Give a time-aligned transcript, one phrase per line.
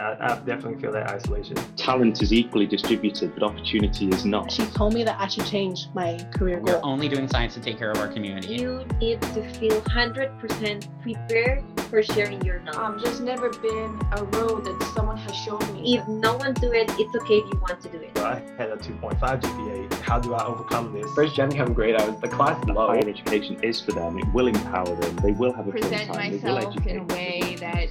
[0.00, 1.56] I, I definitely feel that isolation.
[1.76, 4.50] Talent is equally distributed, but opportunity is not.
[4.50, 6.74] She told me that I should change my career goal.
[6.74, 8.54] We're only doing science to take care of our community.
[8.54, 12.78] You need to feel 100% prepared for sharing your knowledge.
[12.78, 15.96] Um, there's never been a road that someone has shown me.
[15.96, 18.18] if no one do it, it's okay if you want to do it.
[18.18, 19.92] I had a 2.5 GPA.
[20.00, 21.10] How do I overcome this?
[21.14, 22.86] First gen come grade, I was the class low.
[22.86, 24.18] Higher education is for them.
[24.18, 25.16] It will empower them.
[25.16, 26.32] They will have a fun present time.
[26.32, 27.86] They will myself in a way that I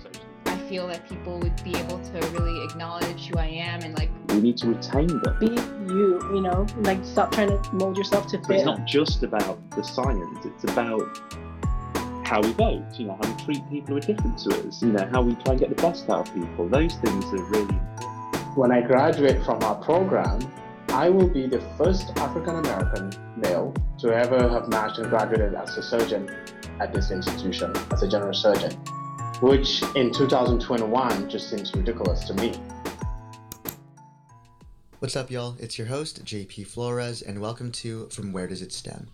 [0.70, 4.40] feel that people would be able to really acknowledge who I am and like We
[4.40, 5.38] need to retain them.
[5.40, 5.48] Be
[5.92, 8.58] you, you know, like stop trying to mold yourself to So fit.
[8.58, 11.02] it's not just about the science, it's about
[12.24, 14.90] how we vote, you know, how we treat people who are different to us, you
[14.90, 16.70] know, how we try and get the best out of people.
[16.70, 17.74] Those things are really
[18.54, 20.40] When I graduate from our program,
[20.90, 25.76] I will be the first African American male to ever have matched and graduated as
[25.78, 26.30] a surgeon
[26.80, 28.72] at this institution, as a general surgeon,
[29.42, 32.54] which in 2021 just seems ridiculous to me.
[35.00, 35.56] What's up, y'all?
[35.60, 39.08] It's your host, JP Flores, and welcome to From Where Does It Stem?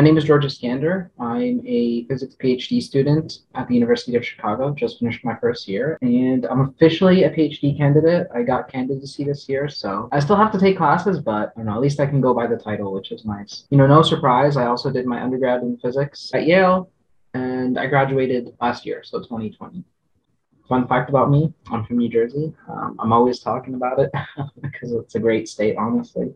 [0.00, 1.10] My name is George Iskander.
[1.20, 4.72] I'm a physics PhD student at the University of Chicago.
[4.72, 8.26] Just finished my first year, and I'm officially a PhD candidate.
[8.34, 11.74] I got candidacy this year, so I still have to take classes, but know.
[11.74, 13.64] At least I can go by the title, which is nice.
[13.68, 14.56] You know, no surprise.
[14.56, 16.90] I also did my undergrad in physics at Yale,
[17.34, 19.84] and I graduated last year, so 2020.
[20.66, 22.54] Fun fact about me: I'm from New Jersey.
[22.70, 24.10] Um, I'm always talking about it
[24.62, 26.32] because it's a great state, honestly.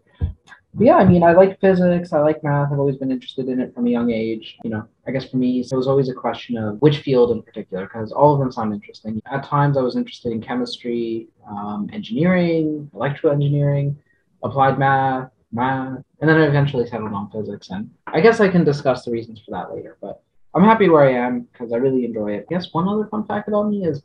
[0.76, 2.12] But yeah, I mean, I like physics.
[2.12, 2.72] I like math.
[2.72, 4.58] I've always been interested in it from a young age.
[4.64, 7.42] You know, I guess for me, it was always a question of which field in
[7.42, 9.22] particular, because all of them sound interesting.
[9.30, 13.96] At times, I was interested in chemistry, um, engineering, electrical engineering,
[14.42, 17.70] applied math, math, and then I eventually settled on physics.
[17.70, 19.96] And I guess I can discuss the reasons for that later.
[20.00, 20.22] But
[20.54, 22.46] I'm happy where I am because I really enjoy it.
[22.50, 24.02] I guess one other fun fact about me is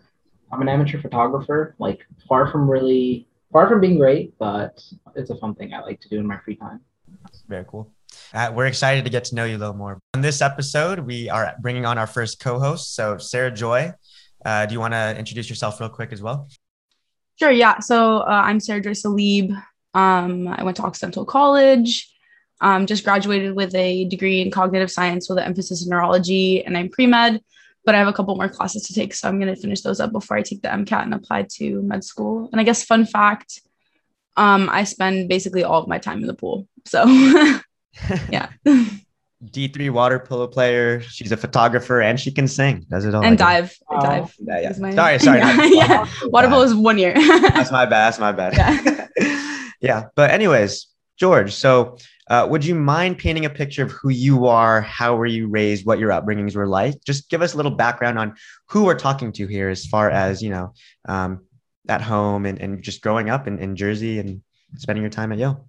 [0.51, 4.81] I'm an amateur photographer, like far from really far from being great, but
[5.15, 6.81] it's a fun thing I like to do in my free time.
[7.47, 7.91] Very cool.
[8.33, 9.99] Uh, we're excited to get to know you a little more.
[10.13, 12.95] On this episode, we are bringing on our first co-host.
[12.95, 13.93] So, Sarah Joy,
[14.45, 16.47] uh, do you want to introduce yourself real quick as well?
[17.39, 17.51] Sure.
[17.51, 17.79] Yeah.
[17.79, 19.51] So uh, I'm Sarah Joy Salib.
[19.93, 22.13] Um, I went to Occidental College.
[22.61, 26.77] Um, just graduated with a degree in cognitive science with an emphasis in neurology, and
[26.77, 27.41] I'm pre med.
[27.89, 29.99] But I have a couple more classes to take, so I'm going to finish those
[29.99, 32.47] up before I take the MCAT and apply to med school.
[32.51, 33.61] And I guess fun fact,
[34.37, 36.67] um, I spend basically all of my time in the pool.
[36.85, 37.05] So,
[38.29, 38.49] yeah.
[39.43, 41.01] D3 water polo player.
[41.01, 42.85] She's a photographer and she can sing.
[42.91, 43.23] Does it all.
[43.25, 43.75] and I dive.
[43.89, 44.35] I dive.
[44.37, 44.73] Yeah, yeah.
[44.79, 45.39] my- Sorry, sorry.
[45.39, 46.05] yeah, not- yeah.
[46.25, 47.15] Water polo is one year.
[47.15, 48.13] That's my bad.
[48.13, 48.53] That's my bad.
[48.53, 49.07] Yeah.
[49.81, 50.03] yeah.
[50.13, 50.85] But anyways,
[51.17, 51.97] George, so
[52.29, 55.85] uh, would you mind painting a picture of who you are, how were you raised,
[55.85, 57.03] what your upbringings were like?
[57.03, 58.35] Just give us a little background on
[58.67, 60.73] who we're talking to here as far as, you know,
[61.07, 61.45] um,
[61.87, 64.41] at home and, and just growing up in, in Jersey and
[64.77, 65.67] spending your time at Yale.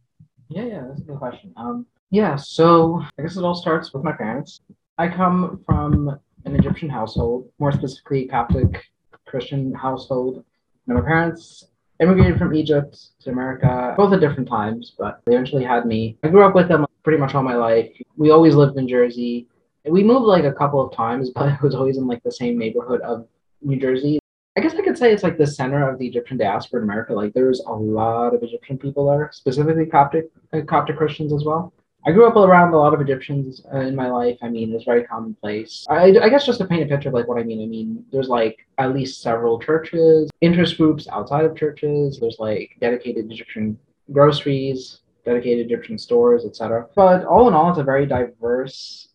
[0.49, 1.53] Yeah, yeah, that's a good question.
[1.57, 4.61] Um, yeah, so I guess it all starts with my parents.
[4.99, 8.85] I come from an Egyptian household, more specifically Coptic
[9.27, 10.45] Christian household.
[10.87, 11.65] And my parents
[12.01, 16.17] immigrated from Egypt to America, both at different times, but they eventually had me.
[16.23, 17.91] I grew up with them pretty much all my life.
[18.17, 19.47] We always lived in Jersey.
[19.85, 22.59] We moved like a couple of times, but it was always in like the same
[22.59, 23.27] neighborhood of
[23.63, 24.19] New Jersey.
[24.57, 27.13] I guess I could say it's like the center of the Egyptian diaspora in America.
[27.13, 31.73] Like there's a lot of Egyptian people there, specifically Coptic uh, Coptic Christians as well.
[32.07, 34.39] I grew up around a lot of Egyptians uh, in my life.
[34.43, 35.87] I mean, it's very commonplace.
[35.91, 37.63] I, I guess just to paint a picture of like what I mean.
[37.63, 42.19] I mean, there's like at least several churches, interest groups outside of churches.
[42.19, 43.79] There's like dedicated Egyptian
[44.13, 46.89] groceries, dedicated Egyptian stores, etc.
[46.97, 49.09] But all in all, it's a very diverse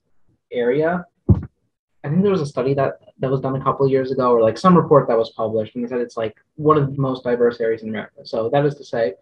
[0.52, 1.06] area.
[1.30, 4.32] I think there was a study that that was done a couple of years ago,
[4.32, 7.02] or like some report that was published, and they said it's like one of the
[7.02, 8.22] most diverse areas in America.
[8.26, 9.16] So that is to say,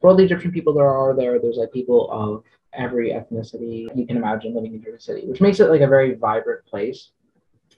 [0.00, 4.06] for all the Egyptian people there are there, there's like people of every ethnicity you
[4.06, 7.10] can imagine living in Jersey City, which makes it like a very vibrant place.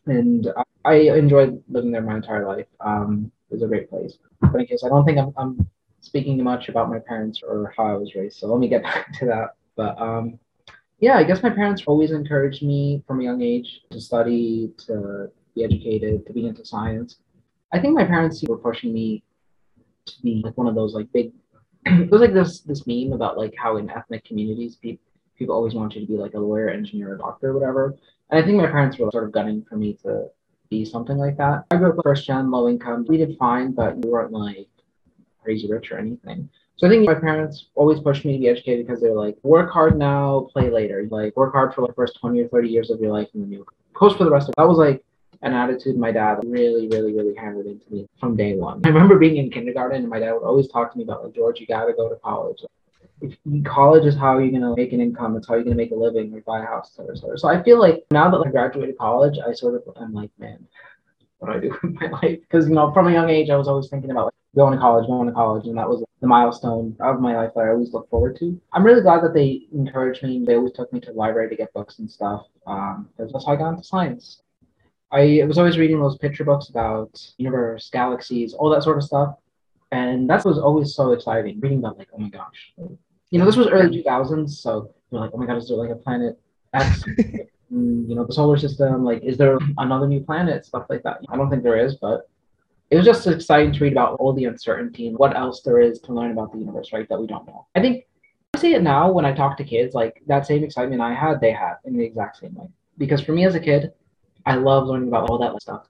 [0.07, 0.49] And
[0.85, 2.67] I, I enjoyed living there my entire life.
[2.81, 4.19] Um, it was a great place.
[4.41, 5.69] But in case I don't think I'm, I'm
[6.01, 9.13] speaking much about my parents or how I was raised, so let me get back
[9.19, 9.55] to that.
[9.77, 10.39] But um,
[10.99, 15.31] yeah, I guess my parents always encouraged me from a young age to study, to
[15.55, 17.17] be educated, to be into science.
[17.73, 19.23] I think my parents were pushing me
[20.07, 21.33] to be like one of those like big.
[21.87, 25.05] it was like this this meme about like how in ethnic communities people
[25.43, 27.97] people always want you to be like a lawyer, engineer, or doctor, or whatever.
[28.31, 30.29] And I think my parents were sort of gunning for me to
[30.71, 31.65] be something like that.
[31.71, 33.05] I grew up first gen, low income.
[33.09, 34.69] We did fine, but we weren't like
[35.43, 36.49] crazy rich or anything.
[36.77, 39.71] So I think my parents always pushed me to be educated because they're like, work
[39.71, 41.07] hard now, play later.
[41.11, 43.53] Like work hard for the first 20 or 30 years of your life and then
[43.53, 44.57] you post for the rest of it.
[44.57, 45.05] That was like
[45.43, 48.81] an attitude my dad really, really, really hammered into me from day one.
[48.85, 51.35] I remember being in kindergarten and my dad would always talk to me about like,
[51.35, 52.63] George, you gotta go to college.
[53.21, 55.97] If college is how you're gonna make an income, it's how you're gonna make a
[55.97, 57.15] living or buy a house, etc.
[57.15, 57.39] etc.
[57.39, 60.65] So I feel like now that I graduated college, I sort of I'm like, man,
[61.39, 62.41] what do I do with my life?
[62.41, 64.79] Because you know, from a young age, I was always thinking about like, going to
[64.79, 67.93] college, going to college, and that was the milestone of my life that I always
[67.93, 68.61] look forward to.
[68.73, 70.45] I'm really glad that they encouraged me.
[70.45, 72.47] They always took me to the library to get books and stuff.
[72.67, 74.43] Um, that's how I got into science.
[75.13, 79.37] I was always reading those picture books about universe, galaxies, all that sort of stuff,
[79.91, 81.61] and that was always so exciting.
[81.61, 85.31] Reading about like, oh my gosh, you know, this was early 2000s, so you're like,
[85.35, 86.39] oh my god, is there like a planet
[86.73, 87.05] X?
[87.73, 89.03] Mm, you know, the solar system.
[89.03, 90.67] Like, is there another new planet?
[90.67, 91.21] Stuff like that.
[91.31, 92.29] I don't think there is, but
[92.91, 95.99] it was just exciting to read about all the uncertainty and what else there is
[96.01, 97.09] to learn about the universe, right?
[97.09, 97.67] That we don't know.
[97.75, 98.05] I think
[98.55, 101.41] I see it now when I talk to kids, like that same excitement I had,
[101.41, 102.67] they had in the exact same way.
[102.99, 103.93] Because for me as a kid,
[104.47, 105.87] I love learning about all that stuff.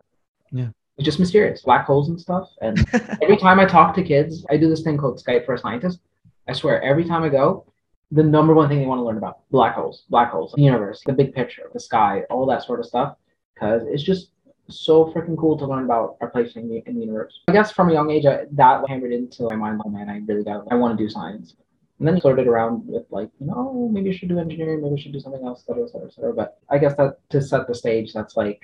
[0.50, 0.68] Yeah.
[0.98, 2.50] It's just mysterious, black holes and stuff.
[2.60, 2.84] And
[3.22, 6.00] every time I talk to kids, I do this thing called Skype for a Scientist.
[6.48, 7.64] I swear, every time I go,
[8.10, 11.02] the number one thing they want to learn about black holes, black holes, the universe,
[11.06, 13.16] the big picture, the sky, all that sort of stuff.
[13.54, 14.32] Because it's just
[14.68, 17.40] so freaking cool to learn about our place in the, in the universe.
[17.48, 20.20] I guess from a young age, I, that hammered into my mind, oh man, I
[20.26, 21.54] really got, I want to do science.
[21.98, 25.02] And then sorted around with like, you know, maybe I should do engineering, maybe I
[25.02, 26.34] should do something else, et cetera, et cetera, et cetera.
[26.34, 28.60] But I guess that to set the stage, that's like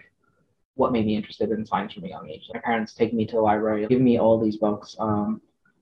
[0.74, 2.48] what made me interested in science from a young age.
[2.52, 4.96] My parents take me to the library, give me all these books.
[4.98, 5.40] Um,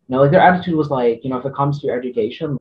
[0.09, 2.59] you know, like their attitude was like, you know, if it comes to your education,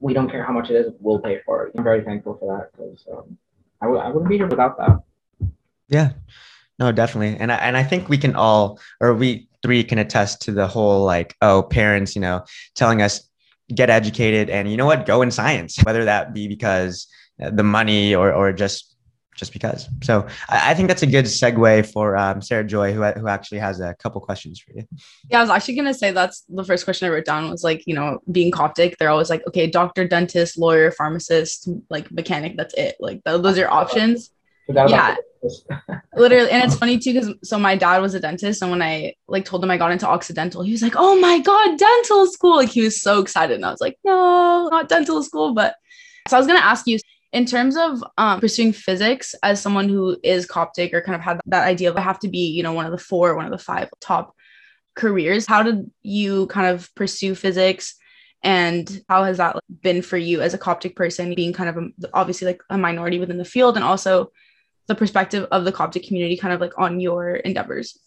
[0.00, 1.72] we don't care how much it is, we'll pay for it.
[1.76, 3.38] I'm very thankful for that because um,
[3.80, 5.02] I w- I wouldn't be here without that.
[5.88, 6.12] Yeah,
[6.78, 7.36] no, definitely.
[7.38, 10.66] And I, and I think we can all, or we three can attest to the
[10.66, 12.44] whole like, oh, parents, you know,
[12.74, 13.28] telling us
[13.72, 17.06] get educated and you know what, go in science, whether that be because
[17.38, 18.94] the money or, or just
[19.36, 19.88] just because.
[20.02, 23.58] So I, I think that's a good segue for um, Sarah Joy, who, who actually
[23.58, 24.86] has a couple questions for you.
[25.28, 27.82] Yeah, I was actually gonna say that's the first question I wrote down was like,
[27.86, 32.74] you know, being Coptic, they're always like, okay, doctor, dentist, lawyer, pharmacist, like mechanic, that's
[32.74, 32.96] it.
[33.00, 34.30] Like those are your options.
[34.68, 35.16] Yeah,
[36.16, 39.12] literally and it's funny too because so my dad was a dentist and when i
[39.28, 42.56] like told him i got into occidental he was like oh my god dental school!
[42.56, 45.74] Like he was so excited and i was like no not dental school but
[46.28, 46.98] so i was going to ask you
[47.34, 51.40] in terms of um, pursuing physics as someone who is coptic or kind of had
[51.46, 53.50] that idea of I have to be you know one of the four one of
[53.50, 54.34] the five top
[54.94, 57.96] careers how did you kind of pursue physics?
[58.42, 61.88] And how has that been for you as a coptic person being kind of a,
[62.12, 64.30] obviously like a minority within the field and also
[64.86, 67.98] the perspective of the Coptic community kind of like on your endeavors?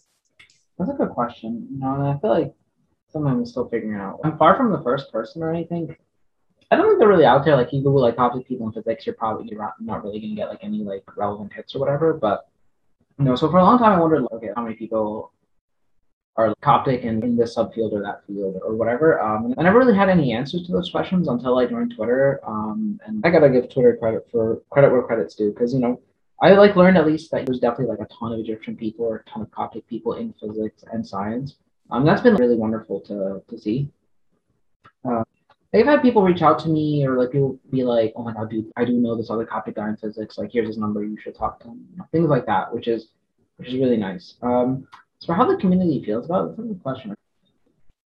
[0.78, 1.68] That's a good question.
[1.72, 2.54] You know, I feel like
[3.08, 4.20] something I'm still figuring out.
[4.24, 5.96] I'm far from the first person or anything.
[6.70, 7.56] I don't think they're really out there.
[7.56, 10.62] Like you Google like Coptic people in physics, you're probably not really gonna get like
[10.62, 12.12] any like relevant hits or whatever.
[12.12, 12.48] But
[13.18, 15.32] you know, so for a long time I wondered, like, okay, how many people
[16.36, 19.20] are Coptic and in this subfield or that field or whatever.
[19.20, 22.40] Um, I never really had any answers to those questions until I joined Twitter.
[22.46, 26.00] Um, and I gotta give Twitter credit for credit where credit's due because you know
[26.40, 29.16] I like learned at least that there's definitely like a ton of Egyptian people or
[29.16, 31.56] a ton of Coptic people in physics and science.
[31.90, 33.88] Um, that's been really wonderful to to see.
[35.04, 35.24] Uh,
[35.72, 38.50] they've had people reach out to me or like people be like, "Oh my god,
[38.50, 40.38] dude, I do know this other Coptic guy in physics.
[40.38, 41.04] Like, here's his number.
[41.04, 43.08] You should talk to him." Things like that, which is
[43.56, 44.34] which is really nice.
[44.42, 44.86] Um,
[45.18, 47.16] so how the community feels about it, that's a question.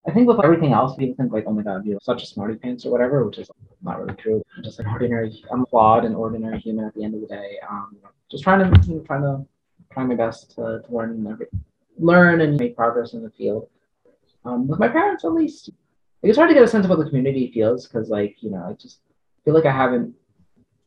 [0.08, 2.55] I think with everything else, people think like, oh my god, you're such a smarty
[2.55, 3.51] pants or whatever, which is
[3.84, 4.41] not really true.
[4.58, 7.58] I'm just an ordinary, I'm flawed and ordinary human at the end of the day.
[7.70, 7.98] Um,
[8.29, 9.46] just trying to, you know, trying to,
[9.93, 11.48] trying my best to, to learn and every,
[12.00, 13.67] learn and make progress in the field.
[14.43, 15.70] Um, with my parents, at least,
[16.24, 18.65] it's hard to get a sense of what the community feels because, like, you know,
[18.70, 19.01] I just
[19.46, 20.15] feel like I haven't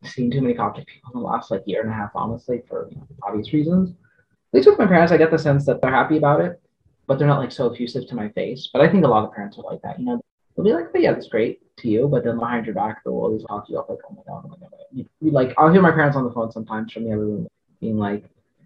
[0.02, 2.88] seen too many Coptic people in the last like year and a half, honestly, for
[2.90, 3.90] you know, obvious reasons.
[3.90, 6.60] At least with my parents, I get the sense that they're happy about it
[7.06, 8.68] but they're not like so effusive to my face.
[8.72, 9.98] But I think a lot of parents are like that.
[9.98, 10.20] You know,
[10.56, 13.14] they'll be like, "But yeah, that's great to you, but then behind your back, they'll
[13.14, 14.70] always talk you up like, oh my god, oh my god.
[14.92, 17.48] You, like, I'll hear my parents on the phone sometimes from the other room
[17.80, 18.24] being like,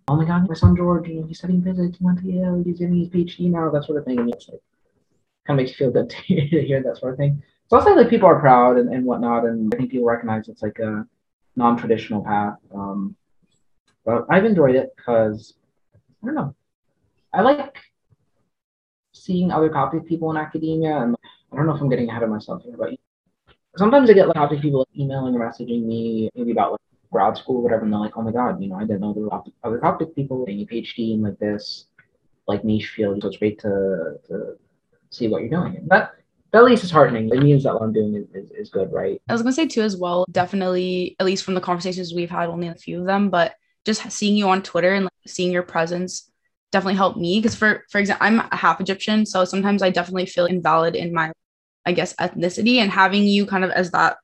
[0.09, 2.63] oh my god, my son George, you know, he's studying physics, he went to Yale,
[2.65, 4.19] he's getting his PhD now, that sort of thing.
[4.19, 4.61] And it's like,
[5.47, 7.43] kind of makes you feel good to hear that sort of thing.
[7.69, 10.49] So I'll say like people are proud and, and whatnot, and I think people recognize
[10.49, 11.07] it's like a
[11.57, 12.57] non-traditional path.
[12.75, 13.17] Um,
[14.05, 15.55] but I've enjoyed it because
[16.23, 16.55] I don't know.
[17.33, 17.77] I like
[19.29, 21.15] seeing other Coptic people in academia, and
[21.53, 22.95] I don't know if I'm getting ahead of myself here, but
[23.77, 26.81] sometimes I get like Coptic people emailing or messaging me maybe about like
[27.13, 29.13] grad school or whatever, and they're like, "Oh my god, you know, I didn't know
[29.13, 31.85] there were other Coptic people getting a PhD in like this
[32.47, 34.57] like niche field." So it's great to, to
[35.11, 35.87] see what you're doing.
[35.89, 36.15] That
[36.53, 37.29] that at least is heartening.
[37.29, 39.21] It means that what I'm doing is, is, is good, right?
[39.29, 40.25] I was gonna say too as well.
[40.33, 44.11] Definitely, at least from the conversations we've had, only a few of them, but just
[44.11, 46.31] seeing you on Twitter and like, seeing your presence
[46.73, 47.39] definitely helped me.
[47.39, 51.33] Because for for example, I'm half Egyptian, so sometimes I definitely feel invalid in my,
[51.87, 54.19] I guess, ethnicity, and having you kind of as that,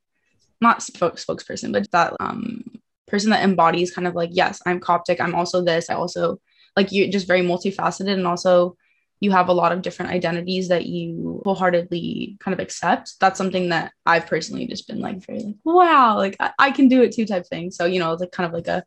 [0.61, 2.65] not spokes spokesperson, but that um
[3.07, 5.21] person that embodies kind of like, yes, I'm Coptic.
[5.21, 5.91] I'm also this.
[5.91, 6.41] I also
[6.77, 8.77] like you're just very multifaceted, and also
[9.21, 13.15] you have a lot of different identities that you wholeheartedly kind of accept.
[13.21, 16.89] That's something that I've personally just been like very like, wow, like I, I can
[16.89, 17.71] do it too type thing.
[17.71, 18.85] So, you know, it's like kind of like a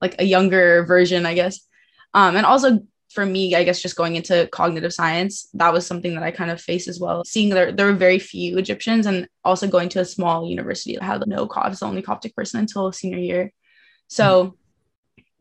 [0.00, 1.60] like a younger version, I guess.
[2.14, 2.80] Um, and also
[3.12, 6.50] for me, I guess just going into cognitive science, that was something that I kind
[6.50, 7.24] of faced as well.
[7.24, 11.02] Seeing there, there were very few Egyptians and also going to a small university that
[11.02, 13.52] had no Coptic, the only Coptic person until senior year.
[14.08, 14.56] So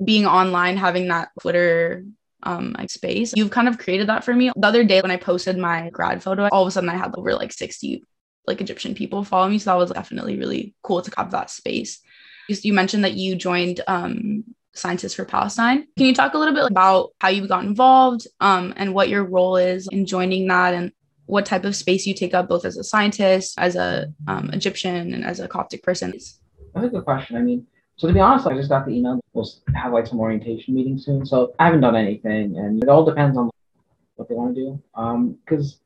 [0.04, 2.06] being online, having that Twitter
[2.44, 4.52] um like space, you've kind of created that for me.
[4.56, 7.14] The other day when I posted my grad photo, all of a sudden I had
[7.16, 8.04] over like 60
[8.48, 9.60] like Egyptian people follow me.
[9.60, 12.00] So that was definitely really cool to have that space.
[12.48, 15.88] You mentioned that you joined um Scientists for Palestine.
[15.98, 19.24] Can you talk a little bit about how you got involved um, and what your
[19.24, 20.92] role is in joining that and
[21.26, 25.14] what type of space you take up both as a scientist, as a um, Egyptian,
[25.14, 26.12] and as a Coptic person?
[26.12, 27.38] That's a good question.
[27.38, 29.20] I mean, so to be honest, I just got the email.
[29.34, 31.26] We'll have like some orientation meeting soon.
[31.26, 33.50] So I haven't done anything, and it all depends on
[34.16, 34.84] what they want to do.
[34.96, 35.80] Um, because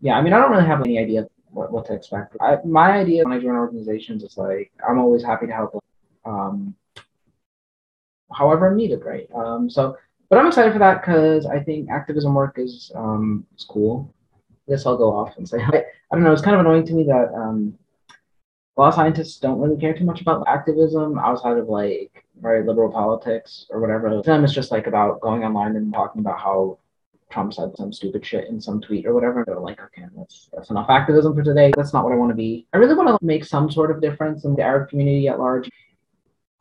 [0.00, 2.36] yeah, I mean, I don't really have any idea what, what to expect.
[2.40, 5.82] I, my idea when I join organizations is like I'm always happy to help.
[6.24, 6.74] Um,
[8.36, 9.28] however needed, right?
[9.34, 9.96] Um, so,
[10.28, 14.14] but I'm excited for that because I think activism work is um, is cool.
[14.68, 16.32] I guess I'll go off and say I, I don't know.
[16.32, 17.78] It's kind of annoying to me that um,
[18.76, 22.66] a lot of scientists don't really care too much about activism outside of like very
[22.66, 24.08] liberal politics or whatever.
[24.08, 26.78] To them, it's just like about going online and talking about how
[27.30, 29.44] Trump said some stupid shit in some tweet or whatever.
[29.44, 31.72] They're like, okay, that's that's enough activism for today.
[31.76, 32.66] That's not what I want to be.
[32.72, 35.70] I really want to make some sort of difference in the Arab community at large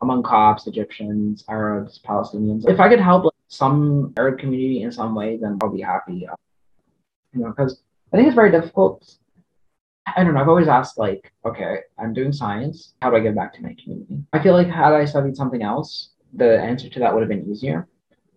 [0.01, 2.67] among Copts, Egyptians, Arabs, Palestinians.
[2.67, 6.27] If I could help like, some Arab community in some way, then I'll be happy.
[6.27, 6.35] Uh,
[7.33, 7.81] you know, because
[8.11, 9.15] I think it's very difficult.
[10.07, 10.41] I don't know.
[10.41, 12.95] I've always asked, like, okay, I'm doing science.
[13.01, 14.23] How do I give back to my community?
[14.33, 17.49] I feel like had I studied something else, the answer to that would have been
[17.49, 17.87] easier.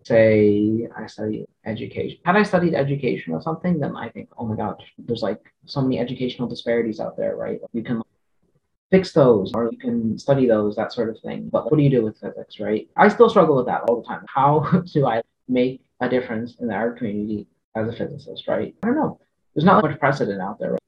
[0.03, 2.19] Say I studied education.
[2.23, 5.81] Had I studied education or something, then I think, oh my gosh, there's like so
[5.81, 7.59] many educational disparities out there, right?
[7.73, 8.03] You can
[8.91, 11.49] fix those or you can study those, that sort of thing.
[11.51, 12.87] But what do you do with physics, right?
[12.95, 14.25] I still struggle with that all the time.
[14.27, 14.59] How
[14.93, 18.75] do I make a difference in the Arab community as a physicist, right?
[18.83, 19.19] I don't know.
[19.53, 20.71] There's not much precedent out there.
[20.71, 20.81] Right?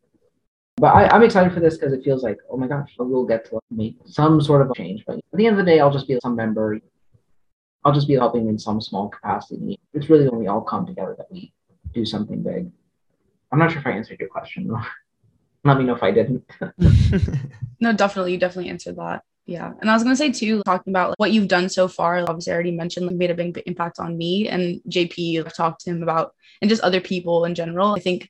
[0.77, 3.46] But I, am excited for this because it feels like, oh my gosh, we'll get
[3.46, 5.04] to make some sort of change.
[5.08, 6.80] But at the end of the day, I'll just be some member.
[7.84, 9.80] I'll just be helping in some small capacity.
[9.94, 11.51] It's really when we all come together that we
[11.94, 12.70] do something big.
[13.51, 14.72] I'm not sure if I answered your question.
[15.63, 16.44] Let me know if I didn't.
[17.79, 18.34] no, definitely.
[18.34, 19.24] You definitely answered that.
[19.46, 19.72] Yeah.
[19.79, 22.19] And I was going to say too, talking about like, what you've done so far,
[22.19, 25.81] obviously I already mentioned like, made a big impact on me and JP, I've talked
[25.81, 27.96] to him about, and just other people in general.
[27.96, 28.29] I think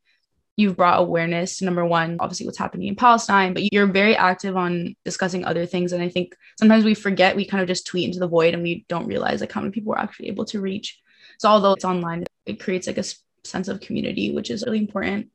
[0.57, 4.55] you've brought awareness to number one, obviously what's happening in Palestine, but you're very active
[4.55, 5.91] on discussing other things.
[5.91, 8.61] And I think sometimes we forget, we kind of just tweet into the void and
[8.61, 10.99] we don't realize like how many people we're actually able to reach.
[11.39, 13.03] So although it's online, it creates like a
[13.43, 15.29] sense of community, which is really important.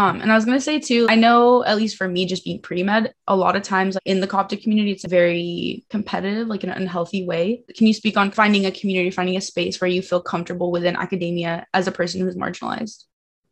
[0.00, 2.58] Um, and I was gonna say too, I know at least for me, just being
[2.58, 6.70] pre med, a lot of times in the Coptic community, it's very competitive, like in
[6.70, 7.62] an unhealthy way.
[7.76, 10.96] Can you speak on finding a community, finding a space where you feel comfortable within
[10.96, 13.04] academia as a person who's marginalized?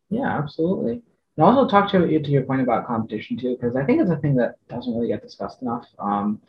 [0.09, 1.03] Yeah, absolutely.
[1.37, 4.09] And also talk to you to your point about competition too, because I think it's
[4.09, 5.85] a thing that doesn't really get discussed enough.
[5.99, 6.41] Um,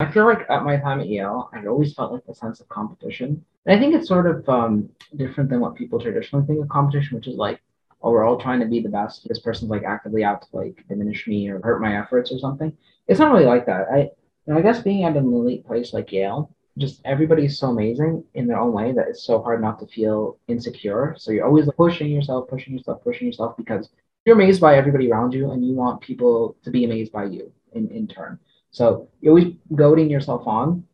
[0.00, 2.68] I feel like at my time at Yale, I always felt like a sense of
[2.68, 3.42] competition.
[3.64, 7.16] And I think it's sort of um, different than what people traditionally think of competition,
[7.16, 7.60] which is like
[8.04, 9.26] oh, we're all trying to be the best.
[9.26, 12.76] This person's like actively out to like diminish me or hurt my efforts or something.
[13.08, 13.86] It's not really like that.
[13.90, 14.08] I, you
[14.46, 18.46] know, I guess being at an elite place like Yale, just everybody's so amazing in
[18.46, 21.14] their own way that it's so hard not to feel insecure.
[21.18, 23.88] So you're always pushing yourself, pushing yourself, pushing yourself because
[24.26, 27.50] you're amazed by everybody around you and you want people to be amazed by you
[27.72, 28.38] in, in turn.
[28.70, 30.84] So you're always goading yourself on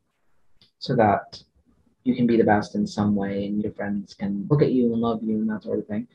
[0.78, 1.42] so that
[2.04, 4.92] you can be the best in some way and your friends can look at you
[4.92, 6.06] and love you and that sort of thing.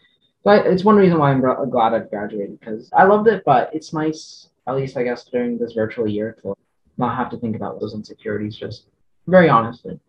[0.45, 3.93] But it's one reason why I'm glad I've graduated because I loved it, but it's
[3.93, 6.55] nice, at least I guess, during this virtual year to
[6.99, 8.85] not have to think about those insecurities, just
[9.25, 9.99] very honestly.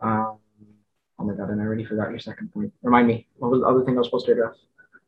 [0.00, 0.38] Um,
[1.18, 2.72] oh my god, and I already forgot your second point.
[2.82, 4.56] Remind me, what was the other thing I was supposed to address?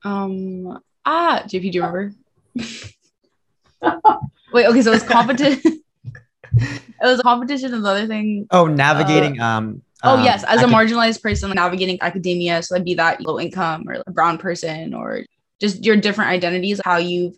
[0.05, 2.13] Um, ah, JP, do you remember?
[4.53, 5.83] Wait, okay, so it was competition.
[6.53, 8.47] it was a competition and the other thing.
[8.51, 12.63] Oh, navigating uh, um Oh Um, yes, as I a could- marginalized person navigating academia,
[12.63, 15.23] so that'd be that low income or a brown person or
[15.61, 17.37] just your different identities, how you've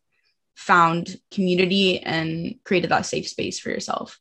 [0.56, 4.18] found community and created that safe space for yourself.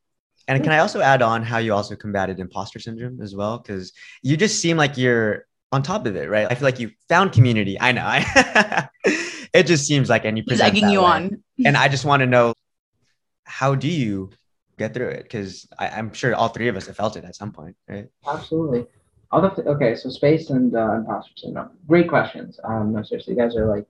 [0.47, 3.57] And can I also add on how you also combated imposter syndrome as well?
[3.57, 6.45] Because you just seem like you're on top of it, right?
[6.49, 7.77] I feel like you found community.
[7.81, 8.03] I know.
[8.05, 8.87] I
[9.53, 11.05] it just seems like, and you He's present egging you way.
[11.05, 11.43] on.
[11.65, 12.53] And I just want to know,
[13.45, 14.29] how do you
[14.77, 15.23] get through it?
[15.23, 18.07] Because I'm sure all three of us have felt it at some point, right?
[18.27, 18.85] Absolutely.
[19.31, 21.71] Other th- okay, so space and uh, imposter syndrome.
[21.87, 22.59] Great questions.
[22.63, 23.85] Um, no, seriously, you guys are like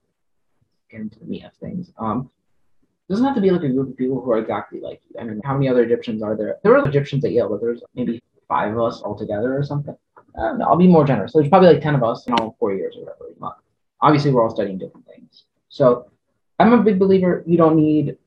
[0.90, 1.92] getting to the meat of things.
[1.98, 2.30] Um,
[3.10, 5.20] doesn't have to be like a group of people who are exactly like you.
[5.20, 6.58] I mean, how many other Egyptians are there?
[6.64, 9.96] There were Egyptians at Yale, but there's maybe five of us all together or something.
[10.38, 11.32] I'll be more generous.
[11.32, 13.56] So There's probably like ten of us in all four years or whatever.
[14.02, 15.46] Obviously, we're all studying different things.
[15.70, 16.10] So
[16.60, 17.44] I'm a big believer.
[17.46, 18.18] You don't need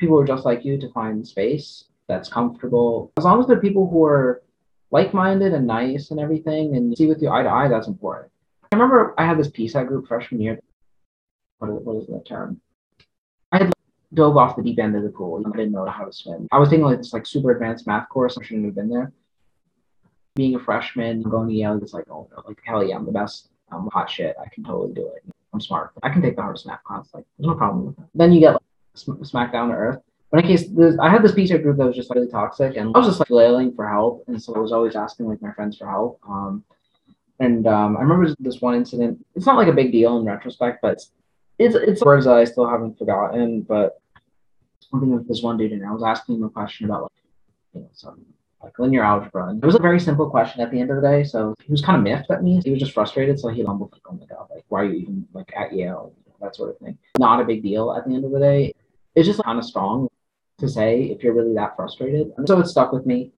[0.00, 3.12] people who are just like you to find space that's comfortable.
[3.18, 4.42] As long as they're people who are
[4.90, 8.32] like-minded and nice and everything, and see with you eye to eye, that's important.
[8.72, 10.58] I remember I had this PSET group freshman year.
[11.58, 12.60] What is, what is the term?
[13.52, 13.72] I had
[14.14, 15.40] dove off the deep end of the pool.
[15.46, 16.48] I didn't know how to swim.
[16.50, 18.36] I was taking like this like super advanced math course.
[18.36, 19.12] I shouldn't have been there.
[20.34, 23.12] Being a freshman, going to Yale, it's like, oh no, like hell yeah, I'm the
[23.12, 23.50] best.
[23.70, 24.34] I'm hot shit.
[24.40, 25.22] I can totally do it.
[25.52, 25.92] I'm smart.
[26.02, 27.08] I can take the hardest math class.
[27.12, 28.08] Like, there's no problem with that.
[28.14, 28.62] Then you get like,
[28.94, 30.00] sm- smacked down to earth.
[30.30, 32.76] But in case this, I had this PSET group that was just like, really toxic,
[32.76, 35.42] and I was just like flailing for help, and so I was always asking like
[35.42, 36.20] my friends for help.
[36.28, 36.64] Um,
[37.40, 39.24] and um, I remember this one incident.
[39.34, 41.10] It's not like a big deal in retrospect, but it's
[41.58, 43.62] it's, it's words that I still haven't forgotten.
[43.62, 44.00] But
[44.90, 47.12] thinking of this one dude, and I was asking him a question about like
[47.74, 48.24] you know some
[48.62, 51.02] like linear algebra, and it was a very simple question at the end of the
[51.02, 51.24] day.
[51.24, 52.60] So he was kind of miffed at me.
[52.62, 55.00] He was just frustrated, so he mumbled like, "Oh my god, like why are you
[55.00, 56.98] even like at Yale?" That sort of thing.
[57.18, 58.72] Not a big deal at the end of the day.
[59.14, 60.08] It's just kind of strong
[60.58, 62.32] to say if you're really that frustrated.
[62.36, 63.32] And so it stuck with me.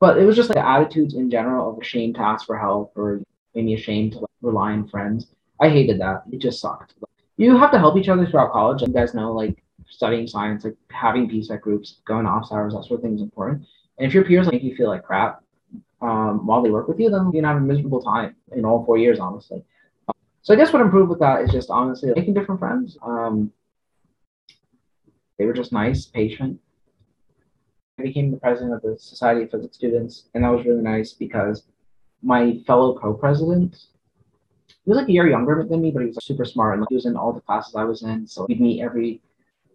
[0.00, 3.20] But it was just like attitudes in general of ashamed to ask for help or
[3.54, 5.26] maybe ashamed to like, rely on friends.
[5.60, 6.22] I hated that.
[6.30, 6.94] It just sucked.
[7.36, 8.82] You have to help each other throughout college.
[8.82, 13.00] You guys know, like studying science, like having PSET groups, going off hours, that sort
[13.00, 13.66] of thing is important.
[13.98, 15.42] And if your peers make you feel like crap
[16.00, 18.84] um, while they work with you, then you're gonna have a miserable time in all
[18.84, 19.64] four years, honestly.
[20.48, 22.96] So I guess what improved with that is just honestly making different friends.
[23.02, 23.52] Um,
[25.38, 26.58] they were just nice, patient.
[27.98, 31.12] I became the president of the Society of Physics Students, and that was really nice
[31.12, 31.64] because
[32.22, 33.76] my fellow co-president,
[34.86, 36.88] he was like a year younger than me, but he was super smart and like,
[36.88, 38.26] he was in all the classes I was in.
[38.26, 39.20] So we'd meet every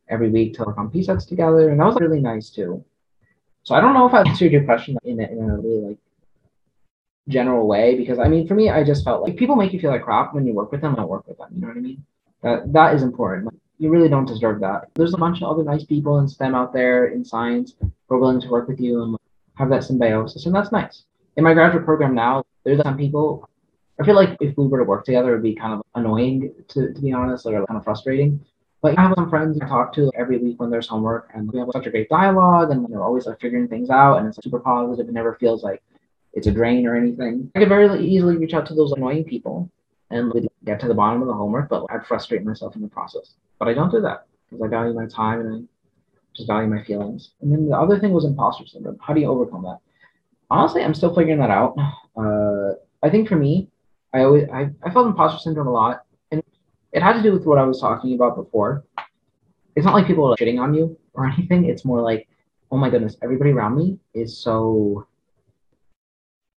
[0.10, 2.84] every week to work on PSETs together, and that was really nice too.
[3.62, 5.98] So I don't know if I answered your question in a, in a really like
[7.30, 9.92] general way because I mean for me I just felt like people make you feel
[9.92, 10.96] like crap when you work with them.
[10.98, 11.50] I work with them.
[11.56, 12.04] You know what I mean?
[12.42, 13.46] That that is important.
[13.46, 14.90] Like, you really don't deserve that.
[14.96, 18.20] There's a bunch of other nice people in STEM out there in science who are
[18.20, 19.18] willing to work with you and
[19.56, 21.04] have that symbiosis, and that's nice.
[21.38, 23.50] In my graduate program now, there's some people.
[24.00, 26.94] I feel like if we were to work together, it'd be kind of annoying to,
[26.94, 28.44] to be honest, or kind of frustrating.
[28.82, 31.60] But I have some friends I talk to every week when there's homework, and we
[31.60, 34.60] have such a great dialogue, and they're always like figuring things out, and it's super
[34.60, 35.08] positive.
[35.08, 35.82] It never feels like
[36.34, 37.52] it's a drain or anything.
[37.56, 39.70] I could very easily reach out to those annoying people
[40.10, 40.32] and
[40.66, 43.36] get to the bottom of the homework, but I'd frustrate myself in the process.
[43.60, 45.60] But I don't do that because I value my time and I
[46.36, 47.32] just value my feelings.
[47.42, 48.98] And then the other thing was imposter syndrome.
[49.02, 49.80] How do you overcome that?
[50.50, 51.76] Honestly, I'm still figuring that out.
[52.16, 53.70] Uh, I think for me,
[54.14, 56.44] I always I, I felt imposter syndrome a lot, and
[56.92, 58.84] it had to do with what I was talking about before.
[59.76, 61.66] It's not like people are shitting on you or anything.
[61.66, 62.28] It's more like,
[62.72, 65.08] oh my goodness, everybody around me is so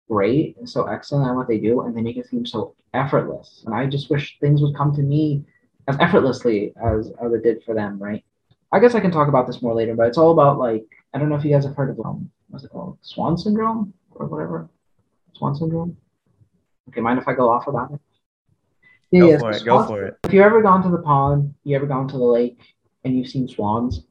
[0.09, 3.63] great and so excellent at what they do, and they make it seem so effortless.
[3.65, 5.43] And I just wish things would come to me
[5.87, 8.23] as effortlessly as, as it did for them, right?
[8.71, 11.17] I guess I can talk about this more later, but it's all about like I
[11.17, 12.97] don't know if you guys have heard of um what's it called?
[13.01, 14.69] Swan syndrome or whatever.
[15.33, 15.97] Swan syndrome.
[16.89, 17.99] Okay, mind if I go off about it?
[19.17, 19.65] Go Yeah, for so it.
[19.65, 20.17] Go for it.
[20.25, 22.59] If you've ever gone to the pond, you ever gone to the lake,
[23.03, 24.01] and you've seen swans,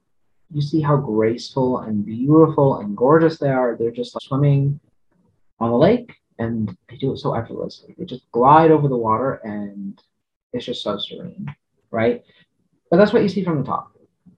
[0.52, 3.76] you see how graceful and beautiful and gorgeous they are.
[3.76, 4.80] They're just like, swimming
[5.60, 7.94] on the lake, and they do it so effortlessly.
[7.98, 10.00] They just glide over the water, and
[10.52, 11.54] it's just so serene,
[11.90, 12.22] right?
[12.90, 13.90] But that's what you see from the top.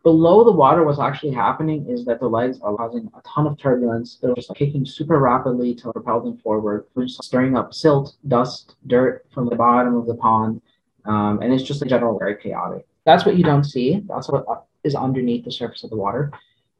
[0.02, 3.58] Below the water, what's actually happening is that the legs are causing a ton of
[3.58, 4.18] turbulence.
[4.22, 8.76] They're just kicking super rapidly to propel them forward, which is stirring up silt, dust,
[8.86, 10.62] dirt from the bottom of the pond.
[11.06, 12.86] Um, and it's just in general very chaotic.
[13.04, 14.04] That's what you don't see.
[14.06, 16.30] That's what uh, underneath the surface of the water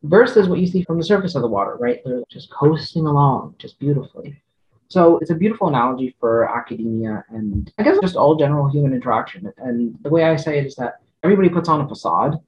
[0.02, 2.00] versus what you see from the surface of the water, right?
[2.04, 4.40] They're just coasting along just beautifully.
[4.88, 9.52] So it's a beautiful analogy for academia and I guess just all general human interaction.
[9.58, 12.38] And the way I say it is that everybody puts on a facade,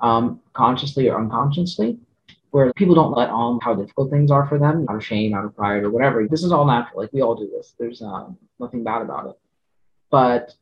[0.00, 1.98] um, consciously or unconsciously.
[2.50, 5.44] where people don't let on how difficult things are for them out of shame, out
[5.44, 6.26] of pride, or whatever.
[6.28, 7.00] This is all natural.
[7.00, 7.74] Like we all do this.
[7.78, 9.38] There's um, nothing bad about it.
[10.10, 10.54] But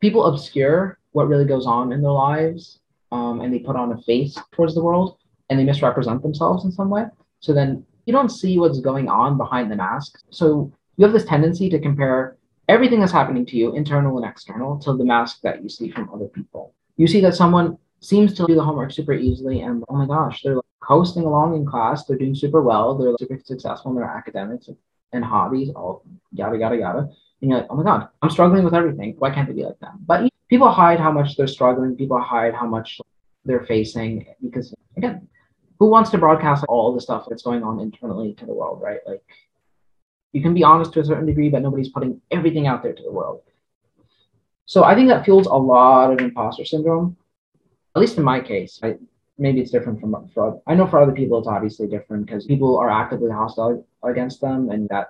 [0.00, 2.80] people obscure what really goes on in their lives
[3.12, 5.18] um, and they put on a face towards the world
[5.48, 7.04] and they misrepresent themselves in some way.
[7.40, 10.18] So then you don't see what's going on behind the mask.
[10.30, 12.36] So you have this tendency to compare
[12.68, 16.10] everything that's happening to you, internal and external, to the mask that you see from
[16.12, 16.74] other people.
[16.96, 20.42] You see that someone seems to do the homework super easily and oh my gosh,
[20.42, 24.04] they're like coasting along in class, they're doing super well, they're super successful in their
[24.04, 24.68] academics
[25.12, 26.98] and hobbies, all yada yada yada.
[27.42, 29.14] And you're like, oh my god, I'm struggling with everything.
[29.18, 29.94] Why can't they be like that?
[30.06, 33.00] But people hide how much they're struggling, people hide how much
[33.44, 35.28] they're facing because again,
[35.78, 39.00] who wants to broadcast all the stuff that's going on internally to the world, right?
[39.06, 39.22] Like
[40.32, 43.02] you can be honest to a certain degree, but nobody's putting everything out there to
[43.02, 43.42] the world.
[44.66, 47.16] So I think that fuels a lot of imposter syndrome,
[47.94, 48.80] at least in my case.
[48.82, 48.96] I,
[49.38, 52.76] maybe it's different from for I know for other people it's obviously different because people
[52.78, 55.08] are actively hostile against them, and that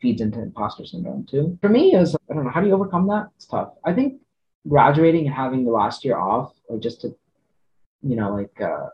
[0.00, 1.58] feeds into imposter syndrome too.
[1.60, 3.28] For me, is I don't know how do you overcome that?
[3.36, 3.72] It's tough.
[3.84, 4.20] I think
[4.68, 7.14] graduating and having the last year off, like just to,
[8.02, 8.88] you know, like uh,